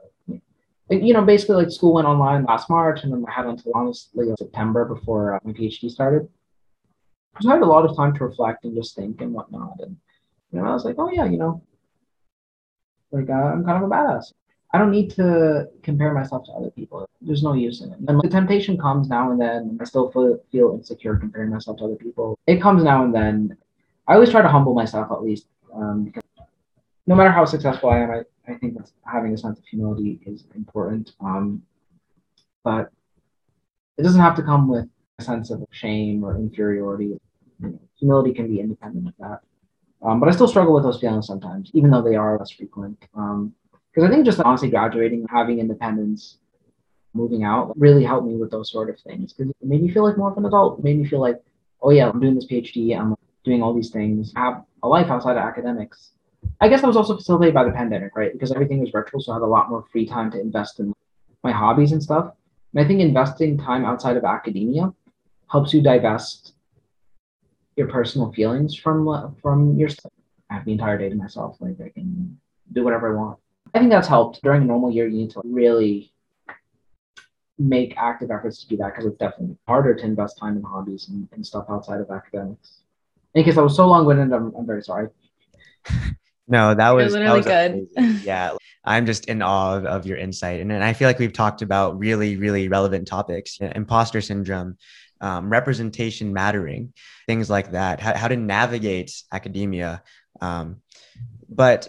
[0.90, 4.26] you know, basically like school went online last March, and then I had until honestly
[4.38, 6.28] September before uh, my PhD started.
[7.40, 9.96] So I had a lot of time to reflect and just think and whatnot, and
[10.52, 11.62] you know, I was like, oh yeah, you know,
[13.12, 14.32] like uh, I'm kind of a badass.
[14.72, 17.08] I don't need to compare myself to other people.
[17.20, 17.98] There's no use in it.
[17.98, 19.78] And the temptation comes now and then.
[19.80, 22.38] I still feel, feel insecure comparing myself to other people.
[22.46, 23.56] It comes now and then.
[24.06, 26.22] I always try to humble myself at least, um, because
[27.06, 30.20] no matter how successful I am, I, I think that having a sense of humility
[30.26, 31.12] is important.
[31.20, 31.62] Um,
[32.64, 32.90] but
[33.96, 37.18] it doesn't have to come with a sense of shame or inferiority.
[37.96, 39.40] humility can be independent of that.
[40.02, 42.98] Um, but I still struggle with those feelings sometimes, even though they are less frequent.
[43.00, 43.54] Because um,
[44.02, 46.38] I think just honestly graduating, having independence,
[47.12, 49.32] moving out really helped me with those sort of things.
[49.32, 50.78] Because it made me feel like more of an adult.
[50.78, 51.42] It made me feel like,
[51.82, 55.08] oh yeah, I'm doing this PhD, I'm doing all these things, I have a life
[55.08, 56.12] outside of academics.
[56.60, 58.32] I guess that was also facilitated by the pandemic, right?
[58.32, 60.94] Because everything was virtual, so I had a lot more free time to invest in
[61.42, 62.32] my hobbies and stuff.
[62.74, 64.92] And I think investing time outside of academia
[65.50, 66.52] helps you divest
[67.76, 70.12] your personal feelings from from your stuff.
[70.50, 71.56] I have the entire day to myself.
[71.60, 72.38] Like I can
[72.72, 73.38] do whatever I want.
[73.74, 75.06] I think that's helped during a normal year.
[75.06, 76.12] You need to really
[77.58, 81.08] make active efforts to do that because it's definitely harder to invest time in hobbies
[81.08, 82.80] and, and stuff outside of academics.
[83.34, 85.08] In case I was so long-winded, I'm, I'm very sorry.
[86.50, 87.88] No, that was You're literally that was good.
[87.96, 88.26] amazing.
[88.26, 88.52] yeah,
[88.84, 91.62] I'm just in awe of, of your insight, and, and I feel like we've talked
[91.62, 94.76] about really, really relevant topics: imposter syndrome,
[95.20, 96.92] um, representation mattering,
[97.26, 98.00] things like that.
[98.00, 100.02] How, how to navigate academia.
[100.40, 100.82] Um,
[101.48, 101.88] but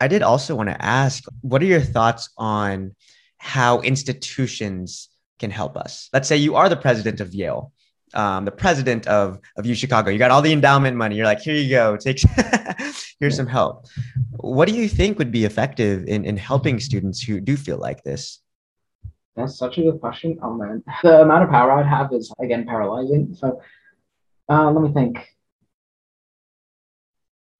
[0.00, 2.94] I did also want to ask, what are your thoughts on
[3.38, 6.08] how institutions can help us?
[6.12, 7.72] Let's say you are the president of Yale
[8.14, 10.10] um, the president of of U Chicago.
[10.10, 11.16] You got all the endowment money.
[11.16, 12.20] You're like, here you go, take
[13.20, 13.86] here's some help.
[14.36, 18.02] What do you think would be effective in in helping students who do feel like
[18.02, 18.40] this?
[19.36, 20.38] That's such a good question.
[20.42, 23.34] Oh man, the amount of power I'd have is again paralyzing.
[23.34, 23.60] So
[24.48, 25.28] uh, let me think.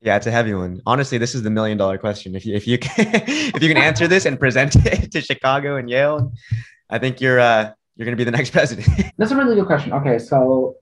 [0.00, 0.82] Yeah, it's a heavy one.
[0.84, 2.36] Honestly, this is the million dollar question.
[2.36, 5.76] If you if you can, if you can answer this and present it to Chicago
[5.76, 6.32] and Yale,
[6.90, 8.88] I think you're uh, you're going to be the next president?
[9.18, 9.92] That's a really good question.
[9.92, 10.76] Okay, so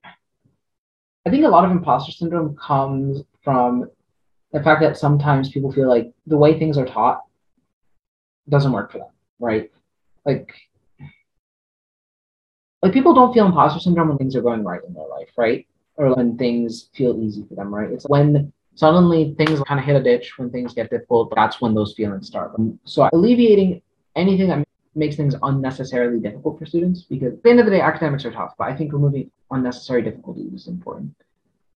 [1.27, 3.91] I think a lot of imposter syndrome comes from
[4.53, 7.23] the fact that sometimes people feel like the way things are taught
[8.49, 9.71] doesn't work for them, right?
[10.25, 10.53] Like,
[12.83, 15.67] like people don't feel imposter syndrome when things are going right in their life, right?
[15.97, 17.91] Or when things feel easy for them, right?
[17.91, 21.75] It's when suddenly things kind of hit a ditch, when things get difficult, that's when
[21.75, 22.53] those feelings start.
[22.85, 23.83] So alleviating
[24.17, 27.81] anything that makes things unnecessarily difficult for students because at the end of the day,
[27.81, 31.15] academics are tough, but I think removing unnecessary difficulty is important.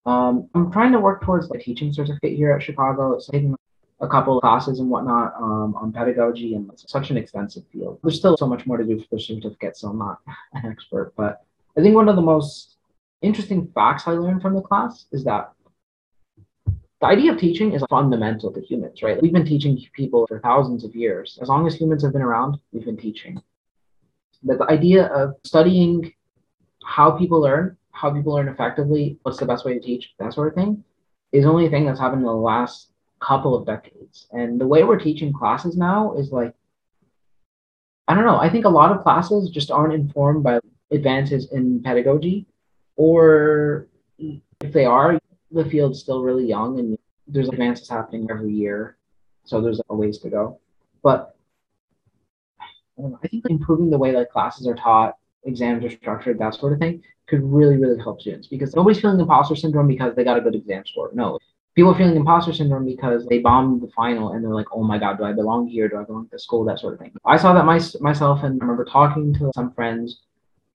[0.05, 3.19] Um, I'm trying to work towards a teaching certificate here at Chicago.
[3.19, 3.57] So taking
[4.01, 7.99] a couple of classes and whatnot um, on pedagogy, and it's such an extensive field.
[8.03, 10.21] There's still so much more to do for the certificate, so I'm not
[10.53, 11.13] an expert.
[11.17, 11.45] But
[11.77, 12.77] I think one of the most
[13.23, 15.53] interesting facts I learned from the class is that
[17.01, 19.21] the idea of teaching is fundamental to humans, right?
[19.21, 21.39] We've been teaching people for thousands of years.
[21.43, 23.41] As long as humans have been around, we've been teaching.
[24.43, 26.13] But the idea of studying
[26.85, 30.49] how people learn, how people learn effectively, what's the best way to teach, that sort
[30.49, 30.85] of thing,
[31.33, 34.27] is only a thing that's happened in the last couple of decades.
[34.33, 36.55] And the way we're teaching classes now is like,
[38.09, 41.83] I don't know, I think a lot of classes just aren't informed by advances in
[41.83, 42.47] pedagogy,
[42.95, 45.19] or if they are,
[45.57, 48.97] the field's still really young and there's advances happening every year.
[49.45, 50.61] So there's a ways to go.
[51.03, 51.37] But
[52.61, 56.55] I, know, I think improving the way like classes are taught, exams are structured, that
[56.55, 60.25] sort of thing, could really, really help students because nobody's feeling imposter syndrome because they
[60.25, 61.11] got a good exam score.
[61.13, 61.39] No,
[61.75, 64.99] people are feeling imposter syndrome because they bombed the final and they're like, oh my
[64.99, 65.89] God, do I belong here?
[65.89, 66.65] Do I belong to school?
[66.65, 67.13] That sort of thing.
[67.25, 70.21] I saw that my, myself and I remember talking to some friends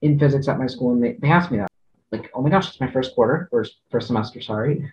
[0.01, 1.67] in physics at my school and they, they asked me that.
[2.11, 4.91] Like, oh my gosh, it's my first quarter, first, first semester, sorry.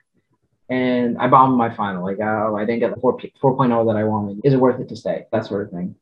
[0.68, 2.04] And I bombed my final.
[2.04, 4.40] Like, oh, I didn't get the 4, 4.0 that I wanted.
[4.44, 5.26] Is it worth it to stay?
[5.33, 5.94] That sort of thing.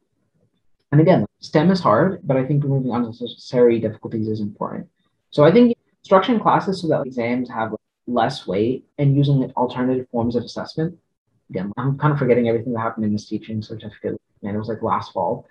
[0.92, 4.88] And again, STEM is hard, but I think removing unnecessary difficulties is important.
[5.30, 5.76] So I think
[6.08, 7.74] structuring classes so that exams have
[8.06, 10.96] less weight and using alternative forms of assessment.
[11.50, 14.20] Again, I'm kind of forgetting everything that happened in this teaching certificate.
[14.42, 15.46] and it was like last fall.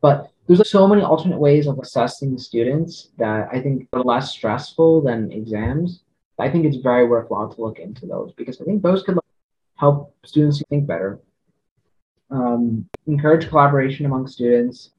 [0.00, 5.02] But there's so many alternate ways of assessing students that I think are less stressful
[5.02, 6.02] than exams.
[6.38, 9.18] I think it's very worthwhile to look into those because I think those could
[9.74, 11.18] help students think better.
[12.30, 14.90] Um, encourage collaboration among students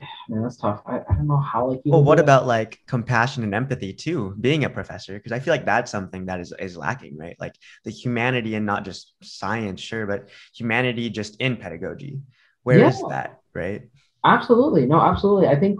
[0.28, 0.82] man, that's tough.
[0.86, 1.80] I, I don't know how like.
[1.84, 4.34] well, what about like compassion and empathy too?
[4.40, 7.36] Being a professor, because I feel like that's something that is is lacking, right?
[7.38, 12.20] Like the humanity and not just science, sure, but humanity just in pedagogy.
[12.64, 12.88] Where yeah.
[12.88, 13.88] is that, right?
[14.24, 15.46] Absolutely, no, absolutely.
[15.46, 15.78] I think,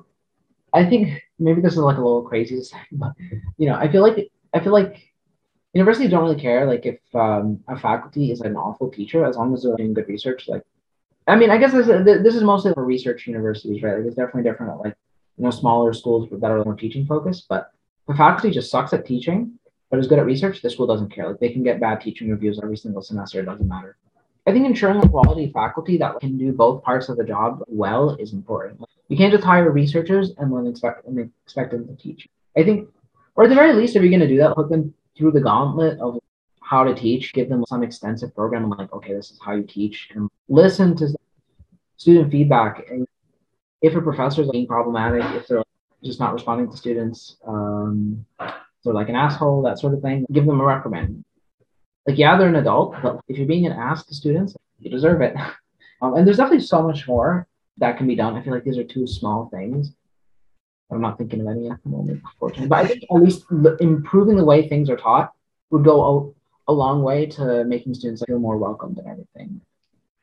[0.73, 3.13] I think maybe this is like a little crazy to say, but
[3.59, 5.15] you know, I feel like I feel like
[5.73, 9.53] universities don't really care like if um, a faculty is an awful teacher as long
[9.53, 10.49] as they're doing good research.
[10.49, 10.63] Like
[11.27, 13.97] I mean, I guess this, this is mostly for research universities, right?
[13.97, 14.95] Like it's definitely different at like
[15.37, 17.47] you know smaller schools that are more teaching focused.
[17.49, 17.71] But
[18.07, 19.59] the faculty just sucks at teaching,
[19.91, 20.61] but is good at research.
[20.61, 21.29] The school doesn't care.
[21.29, 23.41] Like they can get bad teaching reviews every single semester.
[23.41, 23.97] It doesn't matter.
[24.47, 28.17] I think ensuring a quality faculty that can do both parts of the job well
[28.17, 28.83] is important.
[29.09, 32.29] You can't just hire researchers and then expect and expect them to teach.
[32.57, 32.89] I think,
[33.37, 35.41] or at the very least, if you're going to do that, put them through the
[35.41, 36.19] gauntlet of
[36.61, 38.69] how to teach, give them some extensive program.
[38.71, 41.09] like, okay, this is how you teach, and listen to
[41.97, 42.89] student feedback.
[42.91, 43.07] And
[43.81, 45.63] if a professor is being problematic, if they're
[46.03, 50.45] just not responding to students, um, they're like an asshole, that sort of thing, give
[50.45, 51.25] them a reprimand.
[52.07, 55.21] Like, yeah, they're an adult, but if you're being an ass to students, you deserve
[55.21, 55.35] it.
[56.03, 57.47] Um, and there's definitely so much more
[57.79, 58.37] that can be done.
[58.37, 59.93] I feel like these are two small things.
[60.91, 62.69] I'm not thinking of any at the moment, unfortunately.
[62.69, 63.45] But I think at least
[63.81, 65.33] improving the way things are taught
[65.71, 66.35] would go
[66.69, 69.61] a long way to making students feel more welcomed and everything.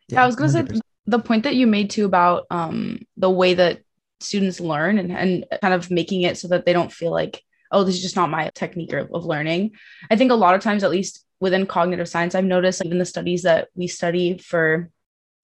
[0.08, 3.54] Yeah, I was gonna say the point that you made too about um, the way
[3.56, 3.82] that
[4.20, 7.84] students learn and, and kind of making it so that they don't feel like, oh,
[7.84, 9.72] this is just not my technique of learning.
[10.10, 13.06] I think a lot of times, at least within cognitive science, I've noticed even the
[13.06, 14.89] studies that we study for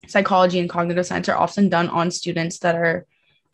[0.07, 3.05] psychology and cognitive science are often done on students that are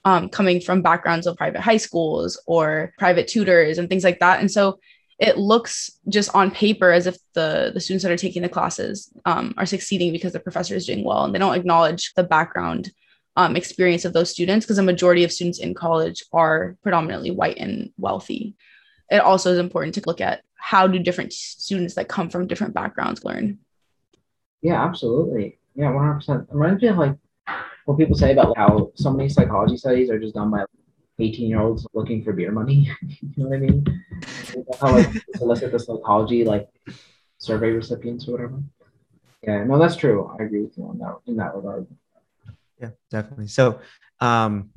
[0.06, 4.42] um, coming from backgrounds of private high schools or private tutors and things like that.
[4.42, 4.80] And so
[5.20, 9.12] it looks just on paper as if the the students that are taking the classes
[9.26, 12.92] um, are succeeding because the professor is doing well and they don't acknowledge the background
[13.38, 17.58] um, experience of those students because a majority of students in college are predominantly white
[17.58, 18.56] and wealthy
[19.10, 22.74] it also is important to look at how do different students that come from different
[22.74, 23.60] backgrounds learn
[24.62, 27.16] yeah absolutely yeah 100% it reminds me of like
[27.86, 30.64] what people say about how so many psychology studies are just done by
[31.20, 32.90] 18 year olds looking for beer money.
[33.02, 34.04] you know what I mean?
[34.80, 36.68] how like solicit the psychology like
[37.38, 38.64] survey recipients or whatever.
[39.42, 40.34] Yeah, no, that's true.
[40.40, 41.88] I agree with you on that in that regard.
[42.80, 43.48] Yeah, definitely.
[43.48, 43.80] So
[44.20, 44.72] um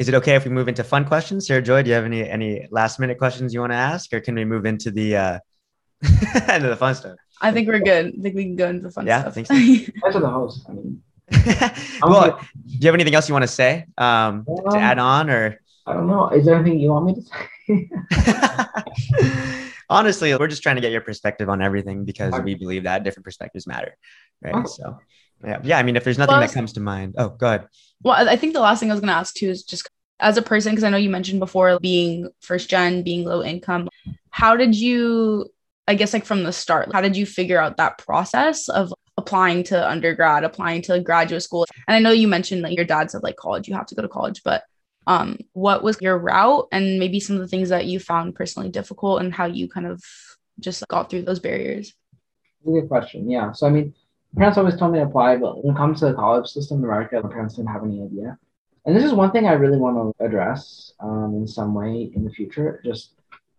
[0.00, 1.46] is it okay if we move into fun questions?
[1.46, 4.20] Sarah Joy, do you have any any last minute questions you want to ask, or
[4.20, 5.38] can we move into the uh
[6.54, 7.16] into the fun stuff?
[7.42, 8.06] I think we're good.
[8.18, 9.36] I think we can go into the fun yeah, stuff.
[9.36, 9.92] Yeah, I think so.
[10.02, 10.66] That's the host.
[10.68, 11.02] I mean
[12.02, 15.30] well, do you have anything else you want to say um, to um, add on,
[15.30, 16.30] or I don't know.
[16.30, 17.88] Is there anything you want me to say?
[19.90, 22.42] Honestly, we're just trying to get your perspective on everything because okay.
[22.42, 23.96] we believe that different perspectives matter,
[24.42, 24.54] right?
[24.54, 24.66] Okay.
[24.66, 24.98] So,
[25.44, 25.78] yeah, yeah.
[25.78, 27.68] I mean, if there's nothing well, that comes to mind, oh, go ahead.
[28.02, 29.88] Well, I think the last thing I was going to ask too is just
[30.20, 33.88] as a person, because I know you mentioned before being first gen, being low income.
[34.30, 35.50] How did you
[35.90, 39.64] I guess like from the start, how did you figure out that process of applying
[39.64, 41.66] to undergrad, applying to graduate school?
[41.88, 44.02] And I know you mentioned that your dad said like college, you have to go
[44.02, 44.62] to college, but
[45.08, 48.68] um, what was your route and maybe some of the things that you found personally
[48.68, 50.00] difficult and how you kind of
[50.60, 51.92] just got through those barriers?
[52.64, 53.28] Good question.
[53.28, 53.50] Yeah.
[53.50, 53.92] So I mean,
[54.36, 56.84] parents always told me to apply, but when it comes to the college system in
[56.84, 58.38] America, parents didn't have any idea.
[58.86, 62.24] And this is one thing I really want to address um, in some way in
[62.24, 62.80] the future.
[62.84, 63.14] Just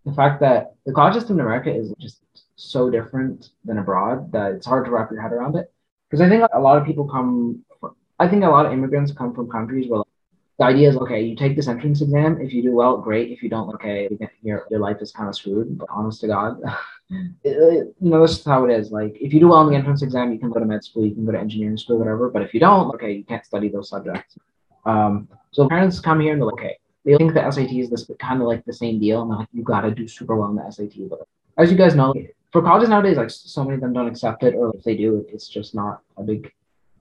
[0.05, 2.21] the fact that the college system in America is just
[2.55, 5.71] so different than abroad that it's hard to wrap your head around it.
[6.09, 9.11] Because I think a lot of people come, from, I think a lot of immigrants
[9.11, 10.01] come from countries where
[10.57, 12.39] the idea is okay, you take this entrance exam.
[12.39, 13.31] If you do well, great.
[13.31, 14.09] If you don't, okay,
[14.41, 15.77] your, your life is kind of screwed.
[15.77, 16.61] But honest to God,
[17.11, 18.91] it, it, you know, this is how it is.
[18.91, 21.05] Like, if you do well in the entrance exam, you can go to med school,
[21.05, 22.29] you can go to engineering school, whatever.
[22.29, 24.37] But if you don't, okay, you can't study those subjects.
[24.85, 28.09] Um, so parents come here and they're like, okay, they think the SAT is this
[28.19, 30.49] kind of like the same deal, and they're like, you got to do super well
[30.49, 31.09] in the SAT.
[31.09, 32.13] But as you guys know,
[32.51, 35.25] for colleges nowadays, like so many of them don't accept it, or if they do,
[35.29, 36.51] it's just not a big,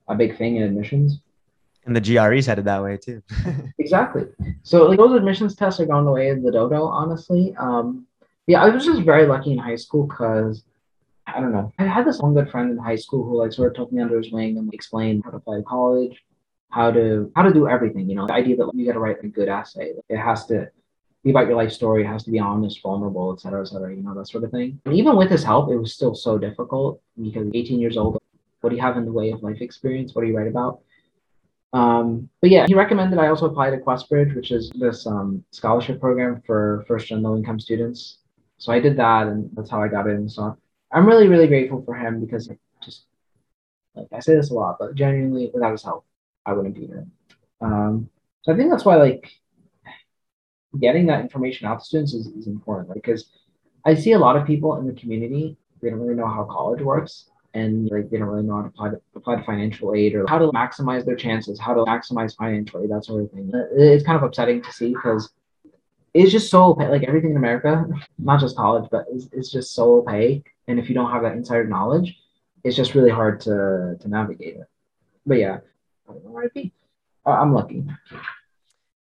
[0.08, 1.20] a big thing in admissions.
[1.86, 3.22] And the GRE's headed that way too.
[3.78, 4.26] exactly.
[4.62, 7.54] So like those admissions tests are going the way of the dodo, honestly.
[7.58, 8.06] Um,
[8.46, 10.64] yeah, I was just very lucky in high school because
[11.26, 11.72] I don't know.
[11.78, 14.02] I had this one good friend in high school who like sort of took me
[14.02, 16.22] under his wing and explained how to apply to college,
[16.70, 18.08] how to how to do everything.
[18.08, 19.92] You know, the idea that you got to write a good essay.
[20.08, 20.70] It has to
[21.22, 22.02] be about your life story.
[22.02, 23.94] It has to be honest, vulnerable, et cetera, et cetera.
[23.94, 24.80] You know, that sort of thing.
[24.84, 28.18] And even with his help, it was still so difficult because 18 years old.
[28.60, 30.14] What do you have in the way of life experience?
[30.14, 30.80] What do you write about?
[31.72, 36.00] Um, but yeah, he recommended I also apply to QuestBridge, which is this um, scholarship
[36.00, 38.18] program for first and low income students.
[38.60, 40.28] So I did that, and that's how I got in.
[40.28, 40.56] So
[40.92, 42.48] I'm really, really grateful for him because
[42.82, 43.06] just
[43.94, 46.04] like I say this a lot, but genuinely, without his help,
[46.44, 47.06] I wouldn't be here.
[47.62, 48.08] Um,
[48.42, 49.30] so I think that's why like
[50.78, 52.94] getting that information out to students is, is important right?
[52.94, 53.30] because
[53.84, 56.82] I see a lot of people in the community they don't really know how college
[56.82, 60.14] works and like they don't really know how to apply to, apply to financial aid
[60.14, 63.50] or how to maximize their chances, how to maximize financial aid, that sort of thing.
[63.72, 65.32] It's kind of upsetting to see because
[66.14, 67.86] it's just so like everything in America,
[68.18, 70.48] not just college, but it's, it's just so opaque.
[70.68, 72.16] And if you don't have that insider knowledge,
[72.64, 74.66] it's just really hard to to navigate it.
[75.26, 75.58] But yeah,
[77.24, 77.86] I'm lucky.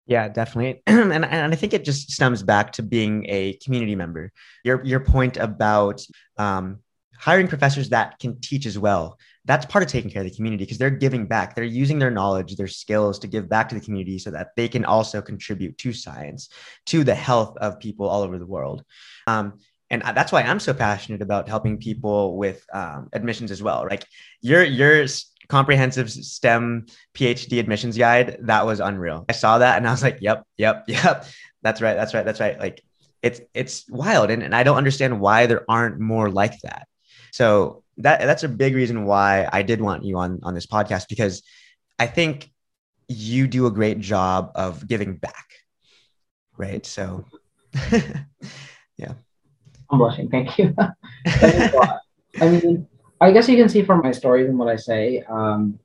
[0.07, 0.83] Yeah, definitely.
[0.87, 4.33] and, and I think it just stems back to being a community member.
[4.64, 6.05] Your your point about
[6.37, 6.79] um,
[7.18, 10.64] hiring professors that can teach as well that's part of taking care of the community
[10.64, 11.54] because they're giving back.
[11.54, 14.68] They're using their knowledge their skills to give back to the community so that they
[14.68, 16.50] can also contribute to science
[16.87, 18.85] to the health of people all over the world.
[19.26, 19.59] Um,
[19.90, 23.87] and that's why i'm so passionate about helping people with um, admissions as well.
[23.90, 24.04] Like
[24.42, 25.07] your your
[25.48, 29.24] comprehensive stem phd admissions guide that was unreal.
[29.31, 31.24] I saw that and i was like yep yep yep.
[31.62, 32.59] That's right that's right that's right.
[32.59, 32.83] Like
[33.22, 36.87] it's it's wild and, and i don't understand why there aren't more like that
[37.38, 41.07] so that that's a big reason why I did want you on on this podcast
[41.09, 41.44] because
[41.96, 42.51] I think
[43.07, 45.46] you do a great job of giving back.
[46.57, 46.85] Right.
[46.85, 47.24] So
[47.92, 49.12] yeah.
[49.88, 50.29] I'm blushing.
[50.31, 50.74] Thank you.
[51.27, 52.01] I
[52.40, 52.88] mean,
[53.20, 55.22] I guess you can see from my stories and what I say.
[55.29, 55.79] Um,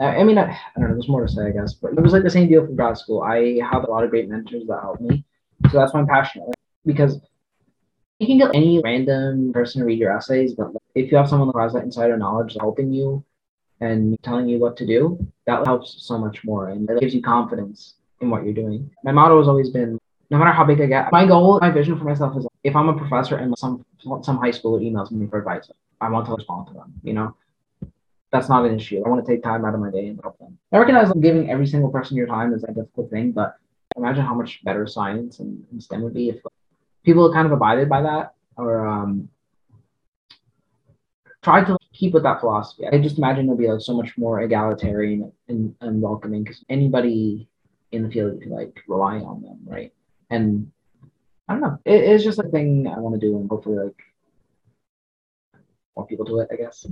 [0.00, 0.94] I, I mean, I, I, don't know.
[0.94, 2.96] There's more to say, I guess, but it was like the same deal for grad
[2.96, 3.20] school.
[3.20, 5.22] I have a lot of great mentors that helped me,
[5.70, 6.54] so that's why I'm passionate.
[6.86, 7.20] Because
[8.18, 11.50] you can get any random person to read your essays, but if you have someone
[11.52, 13.24] who has that insider knowledge helping you
[13.80, 15.00] and telling you what to do,
[15.46, 18.90] that helps so much more and it gives you confidence in what you're doing.
[19.04, 19.98] My motto has always been
[20.30, 22.88] no matter how big I get, my goal, my vision for myself is if I'm
[22.88, 23.84] a professor and some
[24.22, 27.34] some high schooler emails me for advice, I want to respond to them, you know?
[28.30, 29.02] That's not an issue.
[29.04, 30.58] I want to take time out of my day and help them.
[30.70, 33.56] I recognize that giving every single person your time is a difficult thing, but
[33.96, 36.36] imagine how much better science and, STEM would be if
[37.04, 39.28] people kind of abided by that or um,
[41.48, 42.86] tried to keep with that philosophy.
[42.86, 47.48] I just imagine it'll be like so much more egalitarian and, and welcoming because anybody
[47.90, 49.92] in the field can like rely on them, right?
[50.28, 50.70] And
[51.48, 51.78] I don't know.
[51.86, 53.96] It, it's just a thing I want to do, and hopefully, like
[55.96, 56.48] more people do it.
[56.52, 56.86] I guess.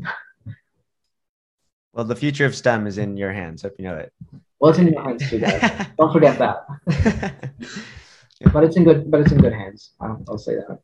[1.92, 3.61] Well, the future of STEM is in your hands.
[3.62, 4.12] Hope you know it.
[4.59, 5.87] Well, it's in your hands too, guys.
[5.99, 6.66] Don't forget that.
[8.55, 9.90] but it's in good but it's in good hands.
[10.01, 10.81] I'll, I'll say that.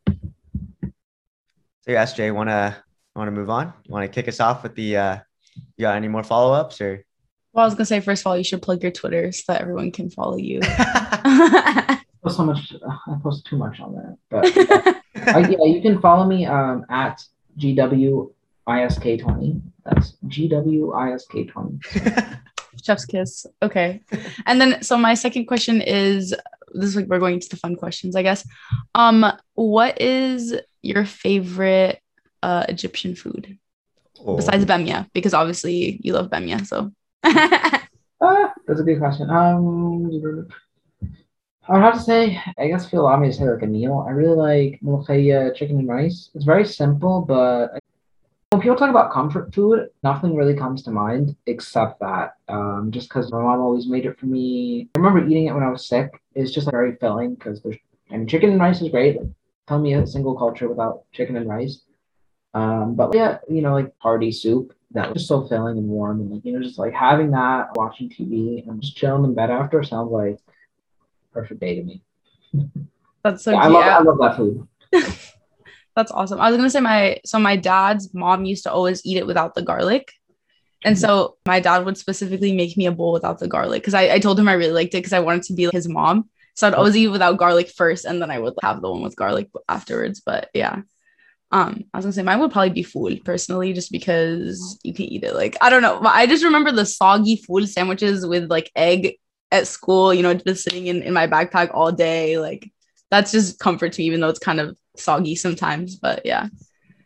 [1.81, 2.75] So yeah,
[3.13, 3.73] SJ, wanna wanna move on?
[3.85, 5.19] You wanna kick us off with the uh
[5.77, 7.05] you got any more follow-ups or
[7.53, 9.61] well, I was gonna say first of all, you should plug your Twitter so that
[9.61, 10.61] everyone can follow you.
[10.63, 12.73] I post so much.
[12.87, 14.57] I post too much on that, but
[15.35, 17.23] uh, yeah, you can follow me um, at
[17.59, 19.61] GWISK20.
[19.85, 22.39] That's GWISK20.
[22.83, 23.45] Chef's kiss.
[23.61, 24.01] Okay,
[24.47, 26.35] and then so my second question is
[26.73, 28.49] this is like we're going to the fun questions, I guess.
[28.95, 32.03] Um, what is your favorite
[32.43, 33.59] uh Egyptian food
[34.25, 34.37] oh.
[34.37, 35.09] besides bamia?
[35.13, 36.93] Because obviously you love bamia, so.
[37.25, 37.79] uh,
[38.67, 39.31] that's a good question.
[39.31, 40.49] Um,
[41.69, 44.05] I would have to say, I guess feel allow me to say like a meal.
[44.07, 46.31] I really like mulkhaya chicken and rice.
[46.35, 47.79] It's very simple, but
[48.51, 52.35] when people talk about comfort food, nothing really comes to mind except that.
[52.49, 54.91] Um, just because my mom always made it for me.
[54.95, 56.11] I remember eating it when I was sick.
[56.35, 57.77] It's just like, very filling because there's,
[58.11, 59.19] I mean, chicken and rice is great.
[59.19, 59.31] Like,
[59.69, 61.81] tell me a single culture without chicken and rice.
[62.55, 66.21] Um, but yeah, you know, like hearty soup, that was just so filling and warm
[66.21, 69.51] and like you know just like having that watching tv and just chilling in bed
[69.51, 70.39] after sounds like
[71.33, 72.03] perfect day to me
[73.25, 74.69] That's so Yeah, I, love, I love that food
[75.95, 76.41] That's awesome.
[76.41, 79.55] I was gonna say my so my dad's mom used to always eat it without
[79.55, 80.11] the garlic.
[80.85, 84.15] And so my dad would specifically make me a bowl without the garlic because I,
[84.15, 86.29] I told him I really liked it because I wanted to be like his mom.
[86.55, 89.15] So I'd always eat without garlic first and then I would have the one with
[89.15, 90.21] garlic afterwards.
[90.21, 90.81] But yeah.
[91.53, 95.05] Um, I was gonna say mine would probably be ful personally, just because you can
[95.07, 95.35] eat it.
[95.35, 96.01] Like, I don't know.
[96.03, 99.17] I just remember the soggy ful sandwiches with like egg
[99.51, 102.39] at school, you know, just sitting in, in my backpack all day.
[102.39, 102.71] Like
[103.11, 105.97] that's just comfort to me, even though it's kind of soggy sometimes.
[105.97, 106.49] But yeah.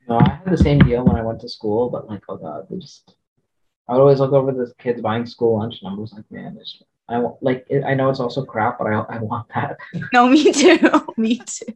[0.09, 2.67] no i had the same deal when i went to school but like oh god
[2.71, 3.15] they just
[3.89, 6.55] i would always look over the kids buying school lunch and i was like man
[6.55, 9.77] this i want like it, i know it's also crap but i, I want that
[10.13, 10.79] No, me too.
[11.17, 11.75] me too.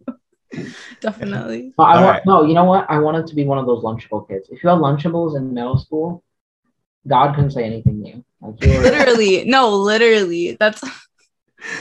[1.00, 1.72] Definitely.
[1.78, 2.26] No, I All want, right.
[2.26, 2.90] no, you know what?
[2.90, 4.48] I wanted to be one of those Lunchable kids.
[4.50, 6.22] If you had Lunchables in middle school,
[7.06, 8.24] God couldn't say anything new.
[8.40, 9.44] Like you were, Literally.
[9.44, 10.56] No, literally.
[10.58, 10.82] That's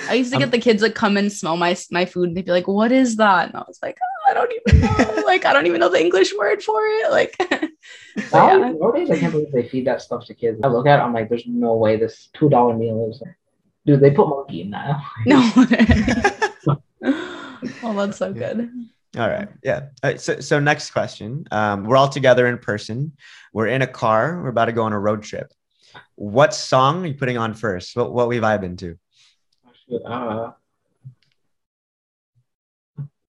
[0.09, 2.45] I used to get the kids that come and smell my my food and they'd
[2.45, 3.47] be like, what is that?
[3.47, 5.21] And I was like, oh, I don't even know.
[5.25, 7.11] like, I don't even know the English word for it.
[7.11, 7.69] Like but
[8.33, 8.57] yeah.
[8.57, 10.59] nowadays, I can't believe they feed that stuff to kids.
[10.63, 13.23] I look at it, I'm like, there's no way this two dollar meal is.
[13.85, 14.99] Dude, they put monkey in that.
[15.25, 17.35] No.
[17.83, 18.69] oh, that's so good.
[19.17, 19.47] All right.
[19.63, 19.79] Yeah.
[20.03, 21.45] All right, so, so next question.
[21.51, 23.13] Um, we're all together in person.
[23.53, 24.41] We're in a car.
[24.41, 25.51] We're about to go on a road trip.
[26.15, 27.95] What song are you putting on first?
[27.95, 28.97] What what we vibe into?
[30.05, 30.51] Uh,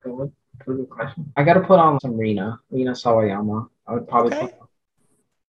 [0.03, 0.33] good,
[0.66, 1.33] good question.
[1.37, 3.68] I gotta put on some Rina, Rina Sawayama.
[3.87, 4.47] I would probably Okay.
[4.49, 4.55] put.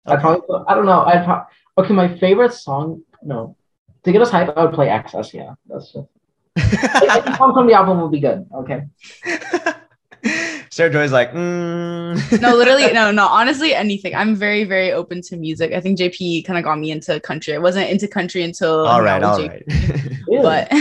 [0.06, 1.02] I'd probably put, I don't know.
[1.02, 1.42] I'd pro-
[1.84, 1.92] okay.
[1.92, 3.56] My favorite song, no,
[4.04, 5.34] to get us hype, I would play XS.
[5.34, 6.08] Yeah, that's just.
[6.56, 8.46] Any song from the album will be good.
[8.54, 8.82] Okay.
[10.74, 12.40] Sarah Joy's like, mm.
[12.40, 13.26] No, literally, no, no.
[13.30, 14.12] Honestly, anything.
[14.12, 15.72] I'm very, very open to music.
[15.72, 17.54] I think JP kind of got me into country.
[17.54, 19.48] I wasn't into country until all I right, all JP.
[19.48, 20.24] right.
[20.42, 20.72] But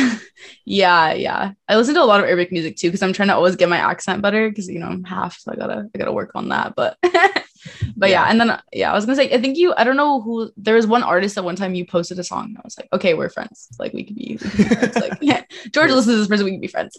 [0.65, 3.35] yeah yeah i listen to a lot of arabic music too because i'm trying to
[3.35, 6.11] always get my accent better because you know i'm half so i gotta i gotta
[6.11, 8.25] work on that but but yeah.
[8.25, 8.25] Yeah.
[8.29, 10.75] and then yeah i was gonna say i think you i don't know who there
[10.75, 13.13] was one artist that one time you posted a song and i was like okay
[13.13, 14.95] we're friends like we could be, we could be friends.
[14.95, 16.97] like yeah george listens to this person we can be friends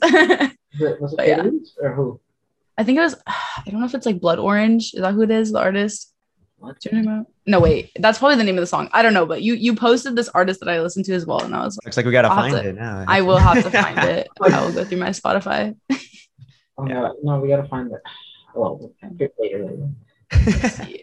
[0.80, 1.44] Was it, was it But yeah.
[1.82, 2.20] Or who?
[2.78, 5.22] I think it was i don't know if it's like blood orange is that who
[5.22, 6.12] it is the artist
[6.58, 6.80] What?
[6.80, 7.26] Do you know?
[7.46, 8.88] No, wait, that's probably the name of the song.
[8.96, 11.42] I don't know, but you you posted this artist that I listened to as well,
[11.44, 13.04] and I was like, Looks like we gotta find to- it now.
[13.06, 14.28] I will have to find it.
[14.40, 15.76] I will go through my Spotify.
[16.78, 18.00] Oh no, no, we gotta find it.
[18.54, 18.90] Well,
[19.38, 19.88] later, later.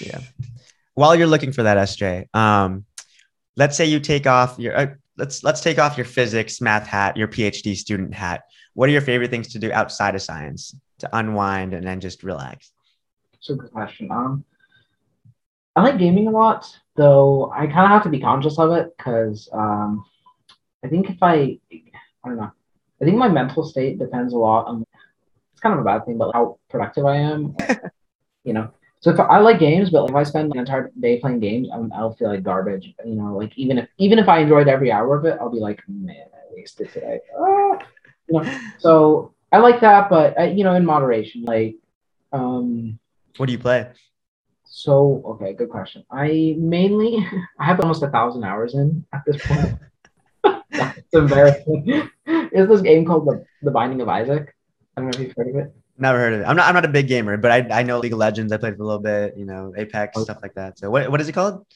[0.00, 0.20] yeah.
[0.94, 2.84] While you're looking for that, SJ, um,
[3.56, 4.86] let's say you take off your uh,
[5.16, 8.42] let's let's take off your physics math hat, your PhD student hat.
[8.74, 12.22] What are your favorite things to do outside of science to unwind and then just
[12.22, 12.72] relax?
[13.46, 14.10] Good question.
[14.10, 14.44] Um,
[15.74, 18.94] I like gaming a lot, though I kind of have to be conscious of it
[18.96, 20.04] because um,
[20.84, 22.50] I think if I, I don't know,
[23.00, 24.84] I think my mental state depends a lot on.
[25.52, 27.56] It's kind of a bad thing, but how productive I am,
[28.44, 28.70] you know.
[29.00, 31.92] So if I like games, but if I spend an entire day playing games, I'm,
[31.92, 32.92] I'll feel like garbage.
[33.04, 35.60] You know, like even if even if I enjoyed every hour of it, I'll be
[35.60, 37.20] like, man, I wasted today.
[37.38, 37.78] Ah.
[38.28, 41.44] You know, so I like that, but uh, you know, in moderation.
[41.44, 41.76] Like,
[42.32, 42.98] um,
[43.36, 43.88] What do you play?
[44.64, 46.04] so okay, good question.
[46.10, 47.26] I mainly
[47.58, 49.78] I have almost a thousand hours in at this point.
[50.70, 52.10] it's embarrassing.
[52.26, 54.54] Is this game called the The Binding of Isaac?
[54.96, 55.74] I don't know if you've heard of it.
[55.96, 56.44] Never heard of it.
[56.44, 56.68] I'm not.
[56.68, 58.52] I'm not a big gamer, but I, I know League of Legends.
[58.52, 59.36] I played for a little bit.
[59.36, 60.78] You know, Apex stuff like that.
[60.78, 61.66] So what what is it called?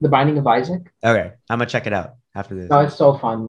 [0.00, 0.82] The Binding of Isaac.
[1.02, 2.70] Okay, I'm gonna check it out after this.
[2.70, 3.48] No, it's so fun.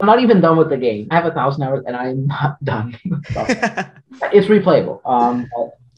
[0.00, 1.08] I'm not even done with the game.
[1.10, 2.96] I have a thousand hours and I'm not done.
[3.32, 3.44] So,
[4.32, 5.00] it's replayable.
[5.04, 5.48] Um,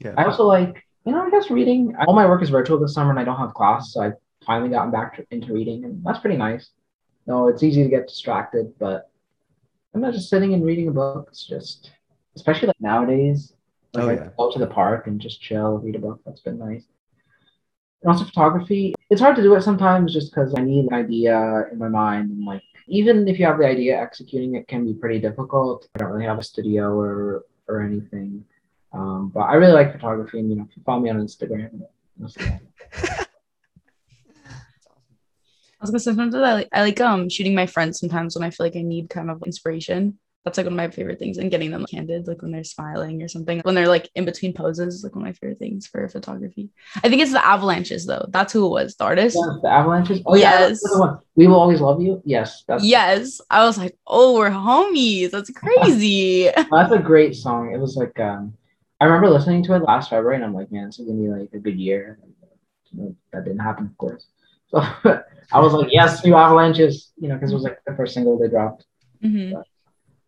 [0.00, 0.14] Yeah.
[0.16, 1.94] I also like, you know, I guess reading.
[2.06, 4.14] All my work is virtual this summer and I don't have class, so I've
[4.46, 6.70] finally gotten back to, into reading, and that's pretty nice.
[7.26, 9.08] No, it's easy to get distracted, but
[9.94, 11.26] I'm not just sitting and reading a book.
[11.28, 11.90] It's just,
[12.34, 13.52] especially like nowadays,
[13.94, 14.28] like Oh, I yeah.
[14.36, 16.20] go to the park and just chill, read a book.
[16.24, 16.84] That's been nice.
[18.02, 18.94] And also photography.
[19.10, 22.30] It's hard to do it sometimes just because I need an idea in my mind
[22.30, 25.88] and like even if you have the idea, executing it can be pretty difficult.
[25.94, 28.44] I don't really have a studio or or anything.
[28.92, 31.82] Um, but I really like photography, and you know, if you follow me on Instagram.
[35.82, 38.44] I was gonna say sometimes I like I like um shooting my friends sometimes when
[38.44, 40.18] I feel like I need kind of inspiration.
[40.44, 43.22] That's like one of my favorite things and getting them candid, like when they're smiling
[43.22, 43.60] or something.
[43.60, 46.70] When they're like in between poses, is, like one of my favorite things for photography.
[46.96, 48.26] I think it's the avalanches though.
[48.30, 49.36] That's who it was, the artist.
[49.38, 50.20] Yes, the avalanches.
[50.26, 50.80] Oh yeah, Yes.
[50.98, 51.18] one.
[51.36, 52.20] We will always love you.
[52.24, 53.40] Yes, that's Yes.
[53.50, 55.30] I was like, oh, we're homies.
[55.30, 56.50] That's crazy.
[56.70, 57.72] that's a great song.
[57.72, 58.54] It was like um,
[59.00, 61.28] I remember listening to it last February, and I'm like, man, this is gonna be
[61.28, 62.18] like a good year.
[63.32, 64.26] That didn't happen, of course.
[64.72, 64.80] So
[65.52, 68.38] I was like, yes, new avalanches, you know, because it was like the first single
[68.38, 68.86] they dropped.
[69.22, 69.52] Mhm.
[69.52, 69.66] But,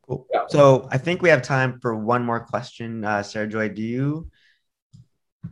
[0.07, 0.27] Cool.
[0.33, 0.45] Yeah.
[0.49, 3.05] So I think we have time for one more question.
[3.05, 4.29] Uh, Sarah Joy, do you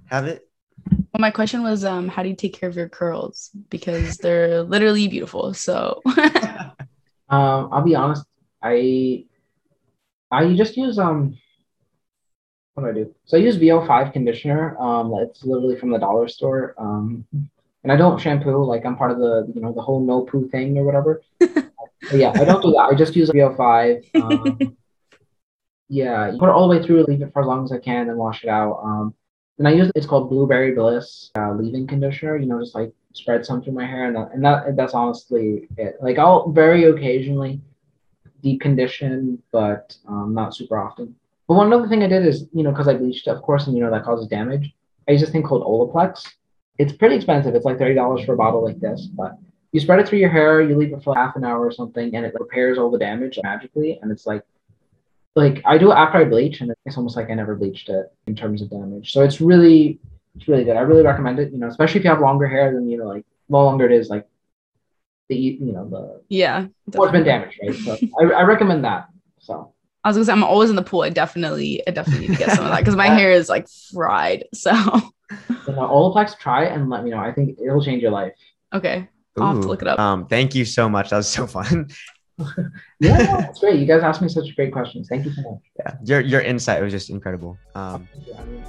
[0.07, 0.48] have it?
[0.88, 3.50] Well, my question was, um, how do you take care of your curls?
[3.70, 5.55] Because they're literally beautiful.
[5.55, 6.03] So
[7.32, 8.24] Um, I'll be honest.
[8.62, 9.24] I
[10.30, 11.38] I just use um.
[12.74, 13.14] What do I do?
[13.24, 14.78] So I use VO5 conditioner.
[14.78, 16.74] Um, it's literally from the dollar store.
[16.78, 17.26] Um,
[17.82, 18.64] and I don't shampoo.
[18.64, 21.22] Like I'm part of the you know the whole no poo thing or whatever.
[22.12, 22.88] Yeah, I don't do that.
[22.90, 24.14] I just use VO5.
[24.14, 24.76] Um,
[25.88, 27.78] yeah, you put it all the way through, leave it for as long as I
[27.78, 28.80] can, and wash it out.
[28.82, 29.14] Um,
[29.59, 32.36] and I use it's called Blueberry Bliss uh, leave-in conditioner.
[32.36, 35.68] You know, just like spread some through my hair, and, that, and that that's honestly
[35.76, 35.96] it.
[36.00, 37.61] Like I'll very occasionally
[38.42, 41.14] deep condition, but um, not super often.
[41.46, 43.76] But one other thing I did is, you know, because I bleached, of course, and
[43.76, 44.72] you know that causes damage.
[45.09, 46.26] I use this thing called Olaplex.
[46.78, 47.55] It's pretty expensive.
[47.55, 49.38] It's like thirty dollars for a bottle like this, but
[49.73, 52.14] you spread it through your hair, you leave it for half an hour or something,
[52.14, 53.99] and it repairs all the damage magically.
[54.01, 54.43] And it's like,
[55.35, 58.12] like I do it after I bleach, and it's almost like I never bleached it
[58.27, 59.12] in terms of damage.
[59.12, 59.99] So it's really,
[60.37, 60.77] it's really good.
[60.77, 61.53] I really recommend it.
[61.53, 63.93] You know, especially if you have longer hair, then you know, like the longer it
[63.93, 64.29] is, like
[65.31, 67.75] the you know the yeah, more it's been damaged, right?
[67.75, 69.09] So I, I recommend that.
[69.39, 69.73] So
[70.05, 71.01] I was gonna say I'm always in the pool.
[71.01, 73.68] I definitely, I definitely need to get some of that because my hair is like
[73.68, 74.45] fried.
[74.53, 77.18] So you know, Olaplex, try it and let me know.
[77.18, 78.35] I think it'll change your life.
[78.75, 79.09] okay,
[79.41, 79.99] I'll have to look it up.
[79.99, 81.11] Um, thank you so much.
[81.11, 81.89] That was so fun.
[82.99, 83.78] Yeah, it's great.
[83.78, 85.07] You guys asked me such great questions.
[85.09, 85.61] Thank you so much.
[85.78, 87.57] yeah, your your insight was just incredible.
[87.74, 88.64] Um, Yeah, I mean,